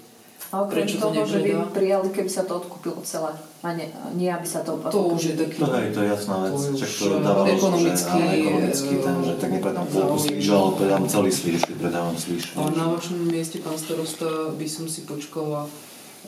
A 0.50 0.66
okrem 0.66 0.82
Prečo 0.82 0.98
toho, 0.98 1.22
že 1.22 1.38
by 1.46 1.50
prijali, 1.70 2.10
keby 2.10 2.26
sa 2.26 2.42
to 2.42 2.58
odkúpilo 2.58 2.98
celé. 3.06 3.30
A 3.62 3.70
nie, 3.70 3.86
nie 4.18 4.26
aby 4.26 4.42
sa 4.42 4.66
to... 4.66 4.82
To 4.82 5.14
už 5.14 5.22
je 5.30 5.34
taký... 5.38 5.62
To, 5.62 5.70
hej, 5.70 5.94
to 5.94 6.00
je 6.02 6.08
jasná 6.10 6.36
vec. 6.42 6.58
To 6.58 6.74
Čak 6.74 6.90
to 6.90 7.18
dáva 7.22 7.42
ekonomický, 7.46 8.18
že, 8.18 8.34
ekonomický 8.42 8.94
ten, 8.98 9.16
že 9.22 9.32
tak 9.38 9.50
nepredám 9.54 9.86
polku 9.86 10.18
slíža, 10.18 10.52
ale 10.58 10.70
predám 10.74 11.04
celý 11.06 11.30
slíž, 11.30 11.60
keď 11.70 11.76
predávam 11.78 12.16
slíž. 12.18 12.42
Ale 12.58 12.70
na 12.74 12.86
vašom 12.90 13.18
mieste, 13.30 13.62
pán 13.62 13.78
starosta, 13.78 14.26
by 14.50 14.66
som 14.66 14.90
si 14.90 15.06
počkala 15.06 15.70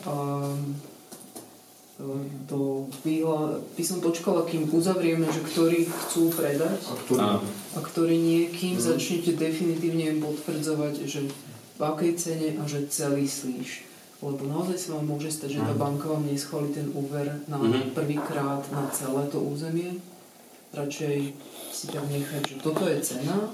um, 0.06 0.78
do 2.50 2.90
výhľa, 3.06 3.62
by 3.78 3.84
som 3.86 4.02
počkala, 4.02 4.42
kým 4.42 4.66
uzavrieme, 4.68 5.26
že 5.30 5.40
ktorí 5.46 5.86
chcú 5.86 6.34
predať 6.34 6.82
a 6.90 6.94
ktorí, 6.98 7.26
a 7.74 7.78
ktorí 7.78 8.14
nie, 8.18 8.50
kým 8.50 8.74
mm. 8.76 8.82
začnete 8.82 9.38
definitívne 9.38 10.18
potvrdzovať, 10.18 10.94
že 11.06 11.30
v 11.78 11.80
akej 11.80 12.12
cene 12.18 12.48
a 12.58 12.66
že 12.66 12.90
celý 12.90 13.30
slíž. 13.30 13.86
Lebo 14.22 14.46
naozaj 14.46 14.78
sa 14.78 14.88
vám 14.98 15.14
môže 15.14 15.34
stať, 15.34 15.58
že 15.58 15.66
tá 15.66 15.74
Mm. 15.74 15.82
banka 15.82 16.06
vám 16.10 16.26
neschváli 16.26 16.70
ten 16.70 16.86
úver 16.94 17.42
na 17.50 17.58
Mhm. 17.58 17.90
prvýkrát 17.94 18.62
na 18.70 18.86
celé 18.94 19.22
to 19.30 19.38
územie. 19.42 19.98
Radšej 20.72 21.16
si 21.72 21.86
tam 21.90 22.06
nechať, 22.08 22.42
že 22.46 22.56
toto 22.62 22.86
je 22.86 22.98
cena. 23.02 23.50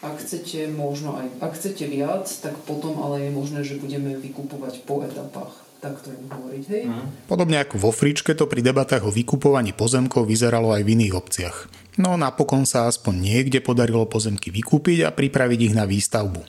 Ak 0.00 0.16
chcete 0.16 0.72
možno 0.72 1.12
aj, 1.16 1.28
ak 1.44 1.52
chcete 1.60 1.84
viac, 1.88 2.24
tak 2.40 2.56
potom 2.64 2.96
ale 3.04 3.28
je 3.28 3.30
možné, 3.36 3.60
že 3.64 3.76
budeme 3.76 4.16
vykupovať 4.16 4.84
po 4.88 5.04
etapách. 5.04 5.52
Tak 5.80 5.96
to 6.04 6.12
im 6.12 6.28
hovoriť, 6.28 6.64
hej? 6.68 6.84
Podobne 7.24 7.56
ako 7.64 7.80
vo 7.80 7.88
Fričke 7.88 8.36
to 8.36 8.44
pri 8.44 8.60
debatách 8.60 9.08
o 9.08 9.10
vykupovaní 9.10 9.72
pozemkov 9.72 10.28
vyzeralo 10.28 10.76
aj 10.76 10.84
v 10.84 10.92
iných 10.92 11.16
obciach. 11.16 11.56
No 11.96 12.20
napokon 12.20 12.68
sa 12.68 12.84
aspoň 12.84 13.16
niekde 13.16 13.64
podarilo 13.64 14.04
pozemky 14.04 14.52
vykúpiť 14.52 15.08
a 15.08 15.10
pripraviť 15.10 15.72
ich 15.72 15.74
na 15.74 15.88
výstavbu. 15.88 16.44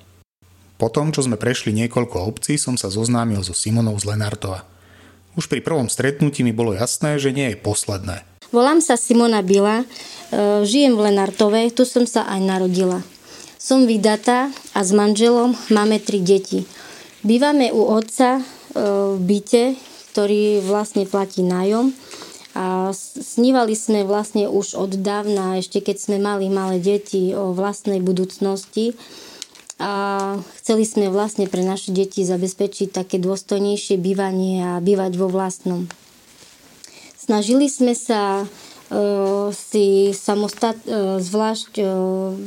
Potom, 0.76 1.16
čo 1.16 1.24
sme 1.24 1.40
prešli 1.40 1.72
niekoľko 1.72 2.18
obcí, 2.28 2.60
som 2.60 2.76
sa 2.76 2.92
zoznámil 2.92 3.40
so 3.40 3.56
Simonou 3.56 3.96
z 3.96 4.12
Lenartova. 4.12 4.68
Už 5.40 5.48
pri 5.48 5.64
prvom 5.64 5.88
stretnutí 5.88 6.44
mi 6.44 6.52
bolo 6.52 6.76
jasné, 6.76 7.16
že 7.16 7.32
nie 7.32 7.56
je 7.56 7.58
posledné. 7.62 8.28
Volám 8.52 8.84
sa 8.84 9.00
Simona 9.00 9.40
Bila, 9.40 9.80
e, 9.80 9.86
žijem 10.68 11.00
v 11.00 11.08
Lenartove, 11.08 11.72
tu 11.72 11.88
som 11.88 12.04
sa 12.04 12.28
aj 12.28 12.42
narodila. 12.44 13.00
Som 13.56 13.88
vydatá 13.88 14.52
a 14.76 14.84
s 14.84 14.92
manželom 14.92 15.56
máme 15.72 16.04
tri 16.04 16.20
deti. 16.20 16.68
Bývame 17.24 17.72
u 17.72 17.88
otca 17.88 18.44
v 18.76 19.18
byte, 19.20 19.76
ktorý 20.12 20.60
vlastne 20.64 21.08
platí 21.08 21.44
nájom 21.44 21.96
a 22.52 22.92
snívali 23.16 23.80
sme 23.80 24.04
vlastne 24.04 24.52
už 24.52 24.76
od 24.76 25.00
dávna, 25.00 25.56
ešte 25.64 25.80
keď 25.80 25.98
sme 26.04 26.18
mali 26.20 26.52
malé 26.52 26.84
deti 26.84 27.32
o 27.32 27.56
vlastnej 27.56 28.04
budúcnosti 28.04 28.92
a 29.80 30.36
chceli 30.60 30.84
sme 30.84 31.08
vlastne 31.08 31.48
pre 31.48 31.64
naše 31.64 31.96
deti 31.96 32.28
zabezpečiť 32.28 32.92
také 32.92 33.24
dôstojnejšie 33.24 33.96
bývanie 33.96 34.62
a 34.62 34.84
bývať 34.84 35.16
vo 35.16 35.32
vlastnom. 35.32 35.88
Snažili 37.16 37.72
sme 37.72 37.96
sa 37.96 38.44
uh, 38.44 39.50
si 39.56 40.12
samostat, 40.12 40.76
uh, 40.86 41.24
zvlášť 41.24 41.80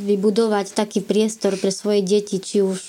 vybudovať 0.04 0.76
taký 0.76 1.00
priestor 1.00 1.56
pre 1.56 1.72
svoje 1.72 2.04
deti, 2.04 2.44
či 2.44 2.60
už 2.60 2.80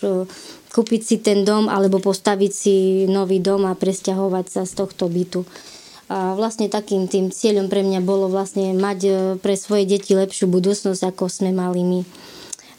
kúpiť 0.76 1.02
si 1.08 1.16
ten 1.24 1.48
dom 1.48 1.72
alebo 1.72 2.04
postaviť 2.04 2.52
si 2.52 2.76
nový 3.08 3.40
dom 3.40 3.64
a 3.64 3.80
presťahovať 3.80 4.46
sa 4.52 4.62
z 4.68 4.76
tohto 4.76 5.08
bytu. 5.08 5.48
A 6.12 6.36
vlastne 6.36 6.68
takým 6.68 7.08
tým 7.08 7.32
cieľom 7.32 7.72
pre 7.72 7.80
mňa 7.80 8.04
bolo 8.04 8.28
vlastne 8.28 8.76
mať 8.76 9.00
pre 9.40 9.56
svoje 9.56 9.88
deti 9.88 10.12
lepšiu 10.12 10.52
budúcnosť, 10.52 11.02
ako 11.16 11.32
sme 11.32 11.56
mali 11.56 11.82
my. 11.82 12.02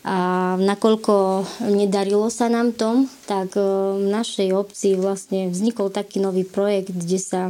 A 0.07 0.19
nakoľko 0.61 1.43
nedarilo 1.73 2.31
sa 2.31 2.47
nám 2.47 2.77
tom, 2.77 3.11
tak 3.27 3.57
v 3.57 4.07
našej 4.07 4.55
obci 4.55 4.95
vlastne 4.95 5.51
vznikol 5.51 5.91
taký 5.91 6.21
nový 6.21 6.45
projekt, 6.45 6.93
kde 6.93 7.19
sa 7.19 7.43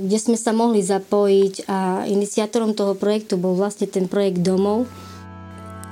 kde 0.00 0.16
sme 0.16 0.40
sa 0.40 0.56
mohli 0.56 0.80
zapojiť 0.80 1.68
a 1.68 2.08
iniciátorom 2.08 2.72
toho 2.72 2.96
projektu 2.96 3.36
bol 3.36 3.52
vlastne 3.52 3.84
ten 3.84 4.08
projekt 4.08 4.40
domov. 4.40 4.88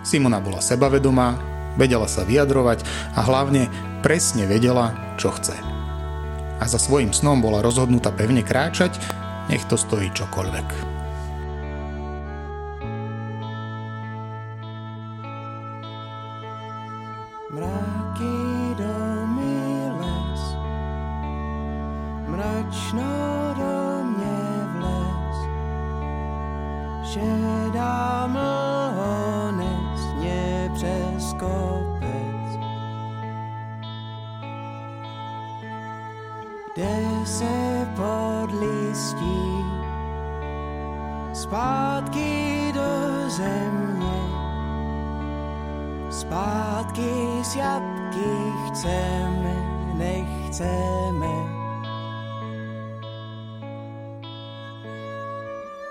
Simona 0.08 0.40
bola 0.40 0.64
sebavedomá, 0.64 1.51
vedela 1.76 2.06
sa 2.10 2.26
vyjadrovať 2.26 2.84
a 3.16 3.20
hlavne 3.24 3.68
presne 4.04 4.44
vedela, 4.44 5.16
čo 5.16 5.32
chce. 5.32 5.56
A 6.60 6.64
za 6.68 6.78
svojim 6.78 7.10
snom 7.10 7.42
bola 7.42 7.64
rozhodnutá 7.64 8.14
pevne 8.14 8.44
kráčať, 8.44 8.94
nech 9.50 9.66
to 9.66 9.74
stojí 9.74 10.12
čokoľvek. 10.14 10.91
Zpátky 46.12 47.40
z 47.42 47.56
jabky 47.56 48.32
chceme, 48.68 49.54
nechceme. 49.94 51.34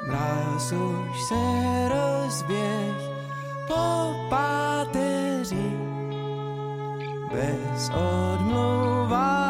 Mráz 0.07 0.71
už 0.71 1.23
se 1.27 1.43
rozběh 1.89 2.97
po 3.67 4.13
páteři 4.29 5.77
bez 7.31 7.89
odmluvání 7.89 9.40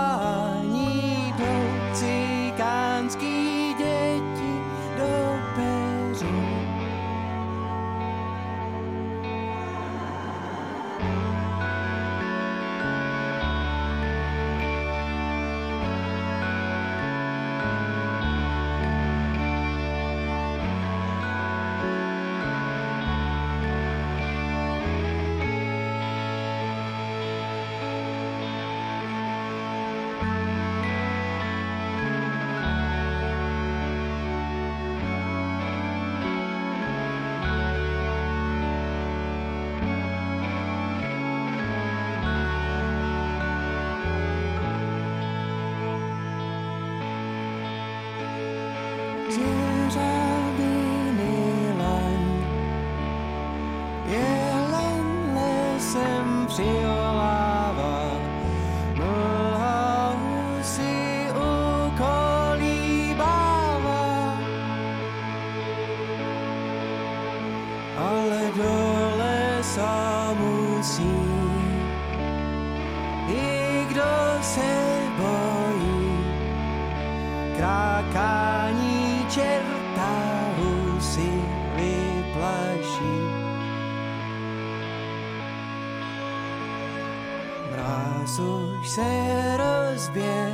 Mráz 87.82 88.40
už 88.40 88.90
se 88.90 89.58
rozběh 89.58 90.54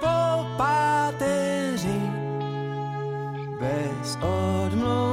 po 0.00 0.46
páteři 0.56 2.00
bez 3.60 4.18
odmluvání 4.20 5.11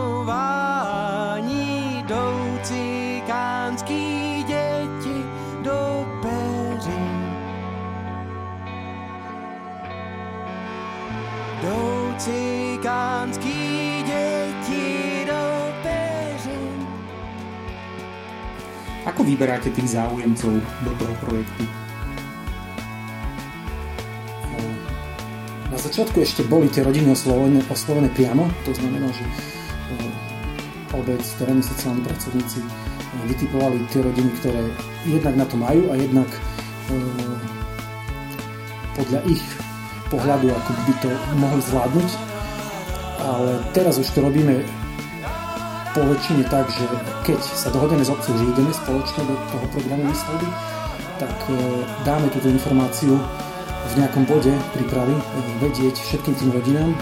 vyberáte 19.29 19.69
tých 19.69 19.93
záujemcov 19.93 20.57
do 20.57 20.91
toho 20.97 21.13
projektu? 21.21 21.63
Na 25.69 25.77
začiatku 25.77 26.17
ešte 26.25 26.41
boli 26.49 26.65
tie 26.73 26.81
rodiny 26.81 27.13
oslovené, 27.13 27.61
oslovené 27.69 28.09
priamo, 28.09 28.49
to 28.65 28.73
znamená, 28.73 29.05
že 29.13 29.21
obec, 30.97 31.21
terénni 31.37 31.61
sociálni 31.61 32.01
pracovníci 32.01 32.65
vytipovali 33.29 33.77
tie 33.93 34.01
rodiny, 34.01 34.33
ktoré 34.41 34.65
jednak 35.05 35.37
na 35.37 35.45
to 35.45 35.55
majú 35.61 35.93
a 35.93 35.95
jednak 35.95 36.25
podľa 38.97 39.21
ich 39.29 39.45
pohľadu, 40.09 40.49
ako 40.49 40.69
by 40.73 40.93
to 41.05 41.09
mohli 41.37 41.61
zvládnuť. 41.69 42.09
Ale 43.19 43.51
teraz 43.77 44.01
už 44.01 44.09
to 44.09 44.25
robíme 44.25 44.65
po 45.99 46.07
väčšine 46.15 46.47
tak, 46.47 46.71
že 46.71 46.87
keď 47.27 47.39
sa 47.43 47.67
dohodneme 47.75 48.07
s 48.07 48.07
obcov, 48.07 48.31
že 48.31 48.47
ideme 48.47 48.71
spoločne 48.71 49.19
do 49.27 49.35
toho 49.51 49.65
programu 49.67 50.07
výstavby, 50.07 50.47
tak 51.19 51.35
e, 51.51 51.53
dáme 52.07 52.31
túto 52.31 52.47
informáciu 52.47 53.19
v 53.83 53.93
nejakom 53.99 54.23
bode 54.23 54.55
prípravy 54.71 55.11
e, 55.11 55.23
vedieť 55.59 55.99
všetkým 55.99 56.39
tým 56.39 56.49
rodinám, 56.55 56.95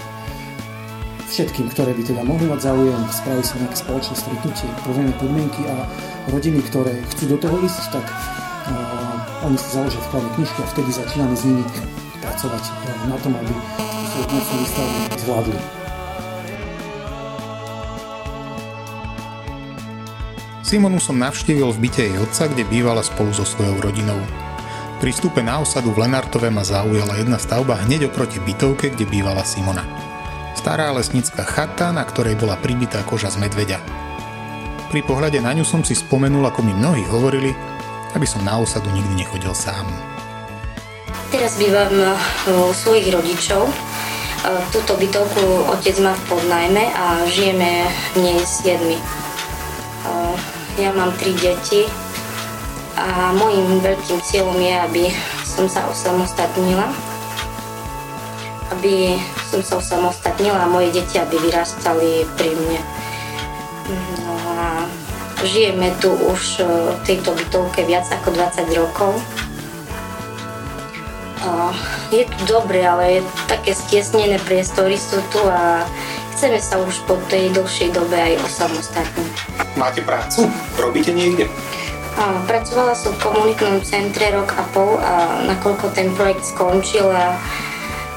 všetkým, 1.30 1.70
ktoré 1.70 1.94
by 1.94 2.02
teda 2.10 2.26
mohli 2.26 2.50
mať 2.50 2.58
záujem, 2.58 2.98
spraví 3.14 3.42
sa 3.46 3.54
nejaké 3.62 3.76
spoločné 3.78 4.14
stretnutie, 4.18 4.66
povieme 4.82 5.14
podmienky 5.22 5.62
a 5.70 5.86
rodiny, 6.34 6.58
ktoré 6.66 6.98
chcú 7.14 7.38
do 7.38 7.38
toho 7.38 7.54
ísť, 7.62 7.94
tak 7.94 8.06
uh, 8.10 9.46
oni 9.46 9.54
si 9.60 9.68
založia 9.78 10.02
vkladné 10.10 10.30
knižky 10.34 10.58
a 10.58 10.70
vtedy 10.74 10.90
začíname 10.90 11.34
s 11.38 11.46
nimi 11.46 11.62
pracovať 12.24 12.64
na 13.06 13.16
tom, 13.20 13.36
aby 13.38 13.54
svoju 14.08 14.24
pomocnú 14.26 14.56
výstavbu 14.64 14.98
zvládli. 15.20 15.87
Simonu 20.68 21.00
som 21.00 21.16
navštívil 21.16 21.64
v 21.72 21.88
byte 21.88 22.04
jej 22.04 22.20
otca, 22.20 22.44
kde 22.44 22.68
bývala 22.68 23.00
spolu 23.00 23.32
so 23.32 23.40
svojou 23.40 23.80
rodinou. 23.80 24.20
Pri 25.00 25.16
vstupe 25.16 25.40
na 25.40 25.64
osadu 25.64 25.96
v 25.96 26.04
Lenartove 26.04 26.52
ma 26.52 26.60
zaujala 26.60 27.16
jedna 27.16 27.40
stavba 27.40 27.80
hneď 27.88 28.12
oproti 28.12 28.36
bytovke, 28.36 28.92
kde 28.92 29.08
bývala 29.08 29.48
Simona. 29.48 29.80
Stará 30.52 30.92
lesnícka 30.92 31.40
chata, 31.40 31.88
na 31.88 32.04
ktorej 32.04 32.36
bola 32.36 32.60
pribitá 32.60 33.00
koža 33.08 33.32
z 33.32 33.40
medveďa. 33.40 33.80
Pri 34.92 35.00
pohľade 35.08 35.40
na 35.40 35.56
ňu 35.56 35.64
som 35.64 35.80
si 35.80 35.96
spomenul, 35.96 36.44
ako 36.44 36.60
mi 36.60 36.76
mnohí 36.76 37.00
hovorili, 37.08 37.56
aby 38.12 38.28
som 38.28 38.44
na 38.44 38.60
osadu 38.60 38.92
nikdy 38.92 39.24
nechodil 39.24 39.56
sám. 39.56 39.88
Teraz 41.32 41.56
bývam 41.56 41.96
e, 41.96 42.12
u 42.52 42.76
svojich 42.76 43.08
rodičov. 43.08 43.72
E, 43.72 43.72
túto 44.68 45.00
bytovku 45.00 45.72
otec 45.72 45.96
má 46.04 46.12
v 46.12 46.22
podnajme 46.28 46.84
a 46.92 47.24
žijeme 47.24 47.88
v 48.12 48.16
nej 48.20 48.38
siedmi. 48.44 49.00
E, 49.00 49.27
ja 50.78 50.94
mám 50.94 51.10
tri 51.18 51.34
deti 51.34 51.82
a 52.94 53.34
môjim 53.34 53.82
veľkým 53.82 54.18
cieľom 54.22 54.58
je, 54.58 54.74
aby 54.74 55.04
som 55.42 55.66
sa 55.66 55.82
osamostatnila. 55.90 56.86
Aby 58.78 59.18
som 59.50 59.60
sa 59.66 59.82
osamostatnila 59.82 60.64
a 60.64 60.70
moje 60.70 60.94
deti, 60.94 61.18
aby 61.18 61.34
vyrastali 61.42 62.22
pri 62.38 62.54
mne. 62.54 62.80
No 64.22 64.34
a 64.54 64.86
žijeme 65.42 65.90
tu 65.98 66.14
už 66.14 66.62
v 66.62 66.98
tejto 67.02 67.34
bytovke 67.34 67.82
viac 67.82 68.06
ako 68.10 68.34
20 68.34 68.78
rokov 68.78 69.18
je 72.10 72.24
tu 72.24 72.40
dobre, 72.48 72.80
ale 72.82 73.20
je 73.20 73.22
také 73.48 73.76
stiesnené 73.76 74.40
priestory 74.42 74.96
sú 74.96 75.20
tu 75.28 75.40
a 75.44 75.84
chceme 76.38 76.62
sa 76.62 76.78
už 76.78 77.02
po 77.10 77.18
tej 77.26 77.50
dlhšej 77.50 77.98
dobe 77.98 78.14
aj 78.14 78.38
osamostatniť. 78.46 79.34
Máte 79.74 80.06
prácu? 80.06 80.46
Robíte 80.78 81.10
niekde? 81.10 81.50
Pracovala 82.46 82.94
som 82.94 83.10
v 83.18 83.26
komunitnom 83.26 83.82
centre 83.82 84.30
rok 84.30 84.54
a 84.54 84.62
pol 84.70 85.02
a 85.02 85.42
nakoľko 85.50 85.90
ten 85.98 86.14
projekt 86.14 86.46
skončil 86.46 87.10
a 87.10 87.34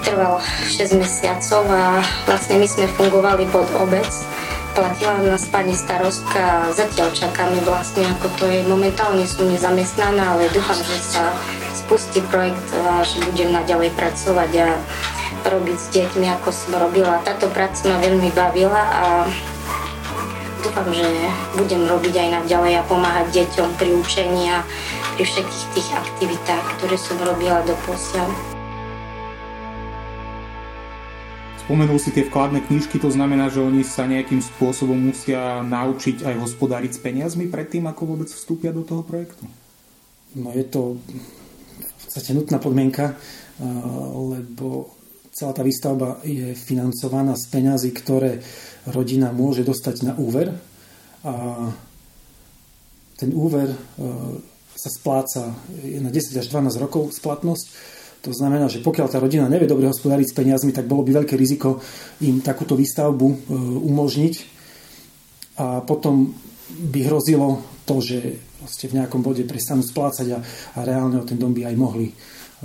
trval 0.05 0.38
6 0.69 1.01
mesiacov 1.01 1.65
a 1.65 2.05
vlastne 2.29 2.62
my 2.62 2.67
sme 2.69 2.86
fungovali 2.93 3.49
pod 3.49 3.65
obec. 3.81 4.10
Platila 4.77 5.17
nás 5.25 5.49
pani 5.49 5.73
starostka 5.73 6.69
a 6.69 6.69
zatiaľ 6.77 7.10
čakáme 7.17 7.57
vlastne 7.65 8.05
ako 8.05 8.29
to 8.38 8.45
je. 8.45 8.62
Momentálne 8.69 9.25
som 9.25 9.49
nezamestnaná, 9.49 10.38
ale 10.38 10.45
dúfam, 10.53 10.77
že 10.77 10.97
sa 11.01 11.34
spustí 11.73 12.21
projekt 12.29 12.69
a 12.86 13.01
že 13.01 13.17
budem 13.25 13.49
naďalej 13.49 13.89
pracovať 13.97 14.51
a 14.62 14.77
robiť 15.45 15.77
s 15.77 15.88
deťmi, 15.93 16.27
ako 16.39 16.49
som 16.54 16.77
robila. 16.77 17.21
Táto 17.25 17.49
práca 17.49 17.89
ma 17.89 17.97
veľmi 18.01 18.30
bavila 18.34 18.82
a 18.82 19.04
dúfam, 20.62 20.88
že 20.93 21.08
budem 21.58 21.86
robiť 21.89 22.13
aj 22.17 22.30
naďalej 22.41 22.73
a 22.80 22.88
pomáhať 22.88 23.27
deťom 23.34 23.69
pri 23.77 23.91
učení 23.97 24.54
a 24.54 24.62
pri 25.17 25.23
všetkých 25.25 25.67
tých 25.73 25.89
aktivitách, 25.93 26.65
ktoré 26.77 26.95
som 26.97 27.17
robila 27.21 27.62
do 27.65 27.73
posiaľ. 27.86 28.30
Spomenul 31.65 31.97
si 32.01 32.12
tie 32.12 32.27
vkladné 32.27 32.67
knižky, 32.67 32.99
to 32.99 33.08
znamená, 33.08 33.47
že 33.47 33.63
oni 33.63 33.86
sa 33.88 34.04
nejakým 34.04 34.43
spôsobom 34.43 34.97
musia 34.97 35.63
naučiť 35.63 36.27
aj 36.27 36.36
hospodáriť 36.41 36.91
s 36.97 36.99
peniazmi 36.99 37.47
predtým, 37.47 37.88
ako 37.88 38.17
vôbec 38.17 38.27
vstúpia 38.27 38.75
do 38.75 38.84
toho 38.84 39.06
projektu? 39.06 39.47
No 40.36 40.51
je 40.51 40.63
to 40.67 40.99
podstate 42.12 42.36
nutná 42.36 42.60
podmienka, 42.60 43.15
lebo 44.12 44.91
celá 45.31 45.55
tá 45.55 45.63
výstavba 45.63 46.19
je 46.27 46.51
financovaná 46.53 47.33
z 47.39 47.45
peňazí, 47.47 47.89
ktoré 47.95 48.43
rodina 48.91 49.31
môže 49.31 49.63
dostať 49.63 49.95
na 50.03 50.13
úver. 50.19 50.51
A 51.23 51.33
ten 53.15 53.31
úver 53.31 53.71
sa 54.75 54.89
spláca 54.89 55.53
na 56.01 56.09
10 56.09 56.41
až 56.41 56.45
12 56.49 56.83
rokov 56.83 57.13
splatnosť. 57.15 57.65
To 58.21 58.31
znamená, 58.33 58.69
že 58.69 58.85
pokiaľ 58.85 59.07
tá 59.09 59.17
rodina 59.17 59.49
nevie 59.49 59.65
dobre 59.65 59.89
hospodáriť 59.89 60.29
s 60.29 60.37
peniazmi, 60.37 60.73
tak 60.73 60.85
bolo 60.85 61.01
by 61.01 61.25
veľké 61.25 61.33
riziko 61.33 61.81
im 62.21 62.41
takúto 62.41 62.77
výstavbu 62.77 63.49
umožniť. 63.81 64.33
A 65.61 65.81
potom 65.81 66.33
by 66.69 66.99
hrozilo 67.05 67.61
to, 67.85 67.97
že 68.01 68.19
v 68.61 68.93
nejakom 68.93 69.25
bode 69.25 69.41
prestanú 69.49 69.81
splácať 69.81 70.37
a, 70.37 70.39
a 70.77 70.79
reálne 70.85 71.17
o 71.17 71.25
ten 71.25 71.37
dom 71.37 71.49
by 71.49 71.65
aj 71.65 71.75
mohli 71.77 72.13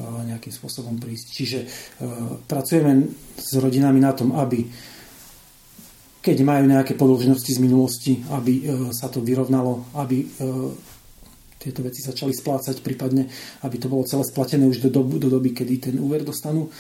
nejakým 0.01 0.53
spôsobom 0.53 1.01
prísť. 1.01 1.27
Čiže 1.33 1.59
uh, 1.65 2.37
pracujeme 2.45 3.09
s 3.37 3.51
rodinami 3.57 4.01
na 4.01 4.13
tom, 4.13 4.37
aby 4.37 4.65
keď 6.21 6.43
majú 6.43 6.67
nejaké 6.67 6.99
podlžnosti 6.99 7.49
z 7.49 7.63
minulosti, 7.63 8.21
aby 8.35 8.53
uh, 8.61 8.65
sa 8.91 9.09
to 9.09 9.23
vyrovnalo, 9.23 9.89
aby 9.97 10.27
tieto 11.57 11.81
veci 11.83 12.05
začali 12.05 12.31
splácať, 12.31 12.79
prípadne 12.85 13.27
aby 13.67 13.77
to 13.81 13.91
bolo 13.91 14.07
celé 14.07 14.23
splatené 14.23 14.69
už 14.71 14.87
do 14.87 14.91
doby, 14.93 15.19
do 15.19 15.33
doby 15.33 15.51
kedy 15.51 15.91
ten 15.91 15.97
úver 15.99 16.23
dostanú. 16.23 16.71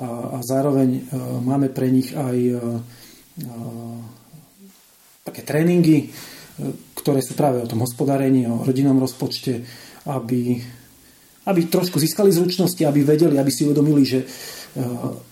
A, 0.00 0.34
a 0.34 0.42
zároveň 0.42 1.04
máme 1.44 1.68
pre 1.68 1.92
nich 1.92 2.10
aj 2.16 2.58
také 5.22 5.42
tréningy, 5.46 6.10
ktoré 6.98 7.22
sú 7.22 7.34
práve 7.34 7.62
o 7.62 7.70
tom 7.70 7.82
hospodárení, 7.82 8.46
o 8.46 8.62
rodinnom 8.62 8.98
rozpočte, 8.98 9.62
aby, 10.06 10.58
aby 11.46 11.66
trošku 11.66 11.98
získali 11.98 12.30
zručnosti, 12.30 12.82
aby 12.86 13.02
vedeli, 13.02 13.38
aby 13.38 13.50
si 13.50 13.66
uvedomili, 13.66 14.02
že 14.06 14.22
eh, 14.22 15.30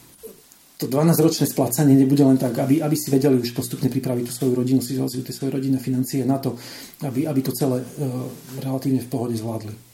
to 0.80 0.88
12-ročné 0.88 1.44
splácanie 1.44 1.92
nebude 1.92 2.24
len 2.24 2.40
tak, 2.40 2.56
aby, 2.56 2.80
aby 2.80 2.96
si 2.96 3.12
vedeli 3.12 3.36
už 3.36 3.52
postupne 3.52 3.92
pripraviť 3.92 4.24
tú 4.24 4.32
svoju 4.32 4.52
rodinu, 4.64 4.80
si 4.80 4.96
tie 4.96 5.36
svoje 5.36 5.52
rodinné 5.52 5.76
financie 5.76 6.24
na 6.24 6.40
to, 6.40 6.56
aby, 7.04 7.28
aby 7.28 7.44
to 7.44 7.52
celé 7.52 7.84
uh, 7.84 8.24
relatívne 8.64 9.04
v 9.04 9.10
pohode 9.12 9.36
zvládli. 9.36 9.89